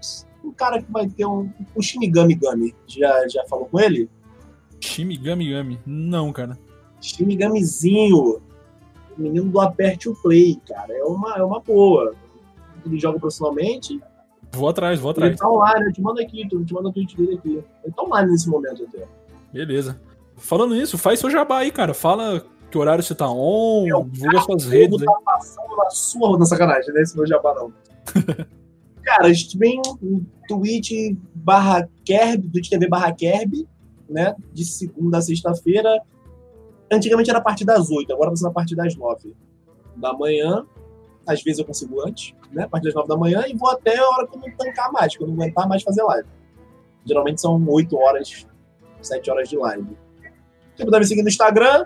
[0.43, 1.51] Um cara que vai ter um.
[1.75, 2.73] O Shinigami Gami.
[2.87, 4.09] Já, já falou com ele?
[4.79, 5.79] Shimigami Gami.
[5.85, 6.57] Não, cara.
[7.01, 8.41] Shinigamizinho.
[9.17, 10.93] O menino do Aperte o Play, cara.
[10.93, 12.13] É uma, é uma boa.
[12.85, 13.99] Ele joga profissionalmente.
[14.51, 15.39] Vou atrás, vou Ele atrás.
[15.39, 17.63] tá online, eu te mando aqui, eu te mando o tweet dele aqui.
[17.83, 19.05] Ele tá online nesse momento até.
[19.53, 19.99] Beleza.
[20.37, 21.93] Falando nisso, faz seu jabá aí, cara.
[21.93, 25.05] Fala que horário você tá on, divulga suas redes aí.
[25.05, 27.01] tá passando na sua na sacanagem, né?
[27.01, 27.73] Esse meu jabá não.
[29.03, 30.91] Cara, a gente tem um Twitch
[31.33, 33.67] barra Kerb, Twitch TV barra Kerb,
[34.07, 34.35] né?
[34.53, 35.99] De segunda a sexta-feira.
[36.91, 39.35] Antigamente era a partir das 8, agora vai ser a partir das 9
[39.95, 40.65] da manhã.
[41.27, 42.63] Às vezes eu consigo antes, né?
[42.63, 44.91] A partir das 9 da manhã e vou até a hora que eu não tancar
[44.91, 46.27] mais, que eu não aguentar mais fazer live.
[47.05, 48.47] Geralmente são 8 horas,
[49.01, 49.87] 7 horas de live.
[50.75, 51.85] Você puder me seguir no Instagram,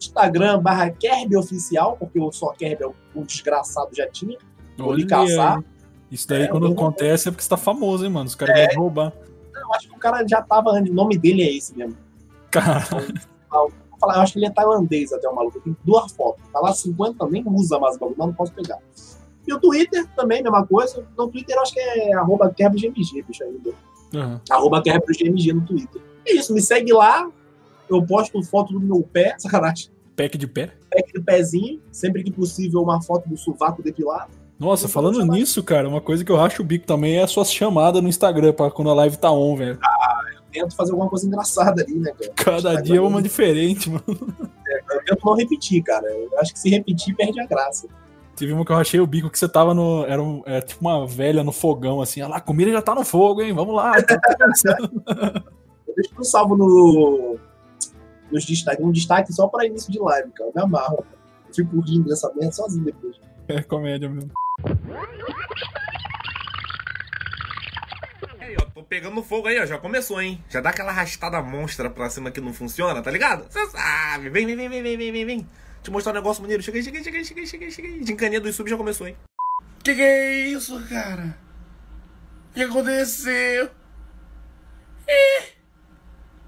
[0.00, 4.38] Instagram barra Kerb Oficial, porque o só Kerb é o, desgraçado já tinha.
[4.76, 5.62] Vou lhe caçar.
[6.10, 8.26] Isso daí, É, quando acontece, é porque você tá famoso, hein, mano?
[8.26, 9.12] Os caras querem roubar.
[9.54, 11.96] Eu acho que o cara já tava o nome dele é esse mesmo.
[12.50, 12.84] Cara,
[13.50, 13.72] Vou
[14.04, 15.60] falar, eu acho que ele é tailandês até o maluco.
[15.60, 16.42] Tem duas fotos.
[16.52, 18.78] Tá lá 50, nem usa mais o bagulho, mas não posso pegar.
[19.46, 21.06] E o Twitter também, mesma coisa.
[21.16, 23.70] No Twitter eu acho que é arroba QuebroGMG, bicho ainda.
[24.14, 24.40] aham.
[24.50, 26.00] Arroba QuebroGMG no Twitter.
[26.26, 27.28] É isso, me segue lá.
[27.88, 29.90] Eu posto foto do meu pé, sacanagem.
[30.16, 30.72] pack de pé.
[30.90, 31.80] Pack do pezinho.
[31.92, 34.30] Sempre que possível, uma foto do sovaco depilado.
[34.58, 37.52] Nossa, falando nisso, cara, uma coisa que eu racho o bico também é as suas
[37.52, 39.78] chamadas no Instagram pra quando a live tá on, velho.
[40.54, 42.32] Tento fazer alguma coisa engraçada ali, né, cara?
[42.36, 44.04] Cada dia é uma diferente, mano.
[44.08, 46.06] Eu tento não repetir, cara.
[46.06, 47.88] Eu acho que se repetir, perde a graça.
[48.36, 50.04] Teve uma que eu rachei o bico que você tava no.
[50.06, 52.20] Era, um- era tipo uma velha no fogão, assim.
[52.22, 53.52] Olha lá, a comida já tá no fogo, hein?
[53.52, 53.92] Vamos lá.
[54.02, 55.02] tá começando.
[55.88, 57.36] Eu deixo tudo salvo no,
[58.30, 58.84] nos destaques.
[58.84, 60.50] Um destaque só pra início de live, cara.
[60.50, 61.04] Eu me amarro.
[61.48, 63.16] Eu fico rindo dessa merda sozinho depois.
[63.48, 64.30] é comédia mesmo.
[68.94, 69.66] Pegando fogo aí, ó.
[69.66, 70.40] Já começou, hein?
[70.48, 73.44] Já dá aquela arrastada monstra pra cima que não funciona, tá ligado?
[73.50, 74.30] Você sabe.
[74.30, 75.48] Vem, vem, vem, vem, vem, vem, vem, vem.
[75.82, 76.62] Te mostrar um negócio maneiro.
[76.62, 78.04] Cheguei, cheguei, cheguei, cheguei, cheguei, cheguei.
[78.04, 79.16] Gincaninha do YouTube já começou, hein?
[79.82, 81.36] Que que é isso, cara?
[82.52, 83.68] O que aconteceu?
[85.08, 85.44] Ih,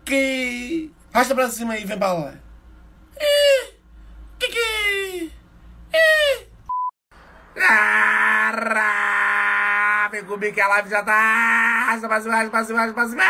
[0.05, 0.93] que...
[1.13, 2.35] Arrasta pra cima aí, vem pra lá.
[3.21, 3.75] Ih,
[4.39, 5.33] que que...
[5.93, 6.47] Ih.
[10.11, 11.13] Pegou bem que a live já tá.
[11.13, 13.25] Arrasta pra cima.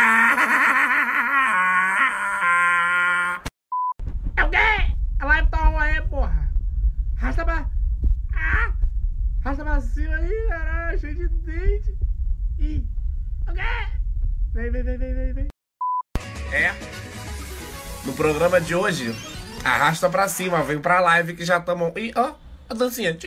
[4.37, 4.95] É o quê?
[5.19, 6.51] A live tá on aí, porra.
[7.19, 7.67] Arrasta pra.
[8.35, 8.73] Ah!
[9.45, 11.97] Arrasta pra cima aí, caralho, cheio de dente.
[12.59, 12.87] Ih,
[13.47, 13.87] o?
[14.53, 15.49] Vem, vem, vem, vem, vem, vem.
[16.53, 16.75] É.
[18.05, 19.15] No programa de hoje,
[19.65, 21.93] arrasta pra cima, vem pra live que já tamo.
[21.97, 22.35] Ih, ó,
[22.69, 23.17] a dancinha.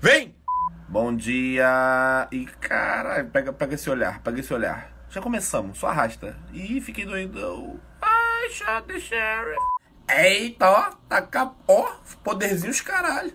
[0.00, 0.31] Vem!
[0.92, 2.28] Bom dia!
[2.30, 4.92] E caralho, pega, pega esse olhar, pega esse olhar.
[5.08, 6.36] Já começamos, só arrasta.
[6.52, 7.80] Ih, fiquei doidão.
[8.02, 9.56] Ai, shot the sheriff.
[10.06, 13.32] Eita, ó, taca, ó, poderzinhos caralho.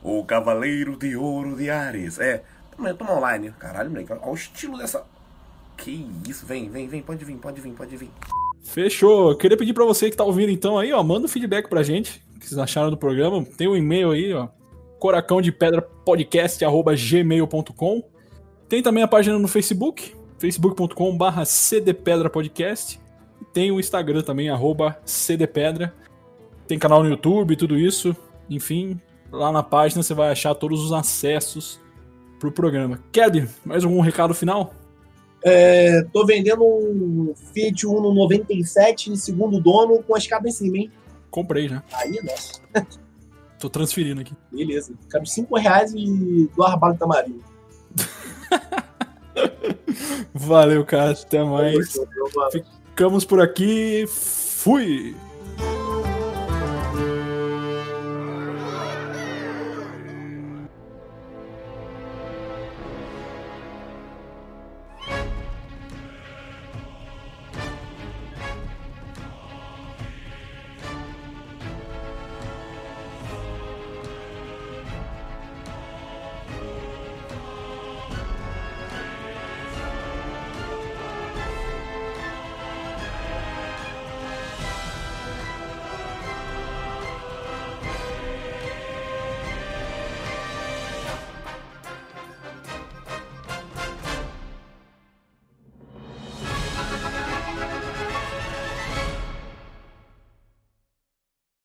[0.00, 2.20] O Cavaleiro de Ouro de Ares.
[2.20, 2.44] É,
[2.76, 3.52] tamo, tamo online.
[3.58, 5.04] Caralho, moleque, olha o estilo dessa.
[5.76, 8.10] Que isso, vem, vem, vem, pode vir, pode vir, pode vir.
[8.62, 9.36] Fechou.
[9.36, 12.22] Queria pedir pra você que tá ouvindo então aí, ó, manda um feedback pra gente.
[12.36, 13.44] O que vocês acharam do programa?
[13.44, 14.46] Tem um e-mail aí, ó.
[15.00, 18.02] Coracão de Pedra Podcast, arroba gmail.com.
[18.68, 23.00] Tem também a página no Facebook, facebook.com.br cdpedrapodcast.
[23.40, 25.94] E tem o Instagram também, arroba cdpedra.
[26.68, 28.14] Tem canal no YouTube, tudo isso.
[28.48, 29.00] Enfim,
[29.32, 31.80] lá na página você vai achar todos os acessos
[32.38, 33.02] pro programa.
[33.10, 34.74] Ked, mais algum recado final?
[35.42, 40.92] É, tô vendendo um Fiat Uno 97, segundo dono, com a escada em cima, hein?
[41.30, 41.82] Comprei já.
[41.94, 42.60] Aí, nossa,
[43.60, 44.32] Tô transferindo aqui.
[44.50, 44.94] beleza.
[45.10, 47.44] Cabe 5 reais e do arbalo tamarindo.
[50.32, 51.10] Valeu, cara.
[51.10, 51.94] Até mais.
[52.50, 54.06] Ficamos por aqui.
[54.08, 55.14] Fui!